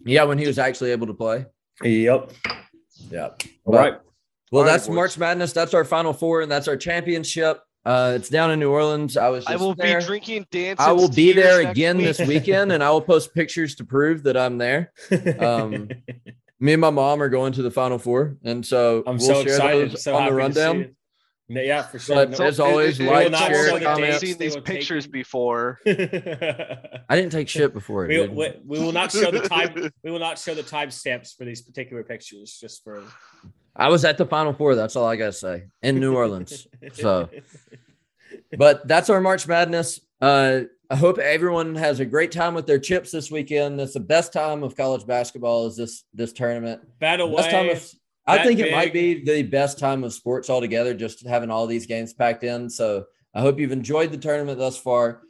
Yeah, 0.05 0.23
when 0.23 0.37
he 0.37 0.47
was 0.47 0.59
actually 0.59 0.91
able 0.91 1.07
to 1.07 1.13
play. 1.13 1.45
Yep. 1.81 2.31
Yeah. 3.09 3.29
All 3.65 3.73
right. 3.73 3.93
Well, 4.51 4.61
All 4.61 4.63
right, 4.67 4.71
that's 4.71 4.87
boys. 4.87 4.95
March 4.95 5.17
Madness. 5.17 5.53
That's 5.53 5.73
our 5.73 5.83
Final 5.85 6.13
Four, 6.13 6.41
and 6.41 6.51
that's 6.51 6.67
our 6.67 6.77
championship. 6.77 7.59
Uh, 7.85 8.13
it's 8.15 8.29
down 8.29 8.49
in 8.51 8.59
New 8.59 8.71
Orleans. 8.71 9.17
I 9.17 9.29
was. 9.29 9.45
I 9.45 9.57
will 9.57 9.73
there. 9.75 9.99
be 9.99 10.05
drinking 10.05 10.47
dance. 10.51 10.79
I 10.79 10.93
will 10.93 11.09
be 11.09 11.33
there 11.33 11.67
again 11.67 11.97
week. 11.97 12.05
this 12.07 12.19
weekend, 12.27 12.71
and 12.71 12.83
I 12.83 12.89
will 12.91 13.01
post 13.01 13.33
pictures 13.35 13.75
to 13.75 13.83
prove 13.83 14.23
that 14.23 14.37
I'm 14.37 14.57
there. 14.57 14.93
Um, 15.39 15.89
Me 16.59 16.71
and 16.71 16.79
my 16.81 16.91
mom 16.91 17.21
are 17.21 17.27
going 17.27 17.51
to 17.53 17.61
the 17.61 17.71
Final 17.71 17.99
Four, 17.99 18.37
and 18.43 18.65
so 18.65 19.03
I'm 19.05 19.17
we'll 19.17 19.27
so 19.27 19.33
share 19.43 19.53
excited. 19.55 19.91
those 19.91 20.03
So 20.03 20.15
on 20.15 20.23
the 20.23 20.29
to 20.29 20.33
see 20.33 20.37
rundown. 20.37 20.95
No, 21.49 21.59
Yeah, 21.59 21.81
for 21.83 21.99
sure. 21.99 22.15
But 22.15 22.39
No- 22.39 22.45
as 22.45 22.61
always, 22.61 22.99
we 22.99 23.09
like, 23.09 23.35
share, 23.35 23.67
show 23.67 23.79
comment. 23.81 24.13
I've 24.13 24.19
seen 24.21 24.37
these 24.37 24.55
pictures 24.55 25.05
before. 25.05 25.79
I 25.85 27.15
didn't 27.17 27.33
take 27.33 27.49
shit 27.49 27.73
before. 27.73 28.07
we, 28.07 28.15
dude. 28.15 28.31
we 28.33 28.79
will 28.79 28.93
not 28.93 29.11
show 29.11 29.29
the 29.29 29.41
time. 29.41 29.91
We 30.05 30.09
will 30.11 30.19
not 30.19 30.39
show 30.39 30.53
the 30.53 30.63
timestamps 30.63 31.35
for 31.35 31.43
these 31.43 31.61
particular 31.61 32.01
pictures, 32.03 32.57
just 32.61 32.81
for. 32.85 33.03
I 33.75 33.89
was 33.89 34.05
at 34.05 34.17
the 34.17 34.25
Final 34.25 34.53
Four. 34.53 34.75
That's 34.75 34.95
all 34.95 35.05
I 35.05 35.15
gotta 35.15 35.33
say 35.33 35.65
in 35.81 35.99
New 35.99 36.15
Orleans. 36.15 36.67
So- 36.93 37.29
but 38.57 38.87
that's 38.87 39.09
our 39.09 39.21
March 39.21 39.47
Madness. 39.47 39.99
Uh, 40.21 40.61
I 40.89 40.95
hope 40.95 41.17
everyone 41.17 41.75
has 41.75 41.99
a 41.99 42.05
great 42.05 42.31
time 42.31 42.53
with 42.53 42.67
their 42.67 42.77
chips 42.79 43.11
this 43.11 43.31
weekend. 43.31 43.79
That's 43.79 43.93
the 43.93 43.99
best 43.99 44.31
time 44.31 44.63
of 44.63 44.75
college 44.75 45.05
basketball. 45.07 45.65
Is 45.67 45.75
this 45.75 46.03
this 46.13 46.33
tournament? 46.33 46.81
Battle 46.99 47.35
Best 47.35 47.49
time 47.49 47.65
of, 47.69 47.91
I 48.27 48.43
think 48.43 48.59
it 48.59 48.71
might 48.71 48.93
be 48.93 49.23
the 49.23 49.43
best 49.43 49.79
time 49.79 50.03
of 50.03 50.13
sports 50.13 50.49
altogether, 50.49 50.93
just 50.93 51.25
having 51.27 51.49
all 51.49 51.65
these 51.67 51.87
games 51.87 52.13
packed 52.13 52.43
in. 52.43 52.69
So 52.69 53.05
I 53.33 53.41
hope 53.41 53.59
you've 53.59 53.71
enjoyed 53.71 54.11
the 54.11 54.17
tournament 54.17 54.59
thus 54.59 54.77
far. 54.77 55.21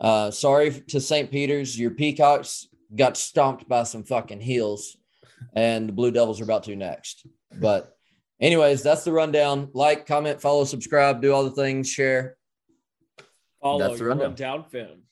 Uh, 0.00 0.30
sorry 0.30 0.70
to 0.88 1.00
St. 1.00 1.30
Peter's, 1.30 1.78
your 1.78 1.90
Peacocks 1.92 2.68
got 2.96 3.16
stomped 3.16 3.68
by 3.68 3.82
some 3.84 4.02
fucking 4.02 4.40
heels, 4.40 4.96
and 5.54 5.88
the 5.88 5.92
Blue 5.92 6.10
Devils 6.10 6.40
are 6.40 6.44
about 6.44 6.64
to 6.64 6.74
next. 6.74 7.26
But, 7.60 7.96
anyways, 8.40 8.82
that's 8.82 9.04
the 9.04 9.12
rundown. 9.12 9.70
Like, 9.72 10.06
comment, 10.06 10.40
follow, 10.40 10.64
subscribe, 10.64 11.20
do 11.22 11.32
all 11.32 11.44
the 11.44 11.50
things, 11.50 11.88
share. 11.88 12.36
Follow 13.60 13.78
That's 13.78 13.98
the 13.98 14.06
rundown. 14.06 14.28
rundown 14.28 14.64
film. 14.64 15.02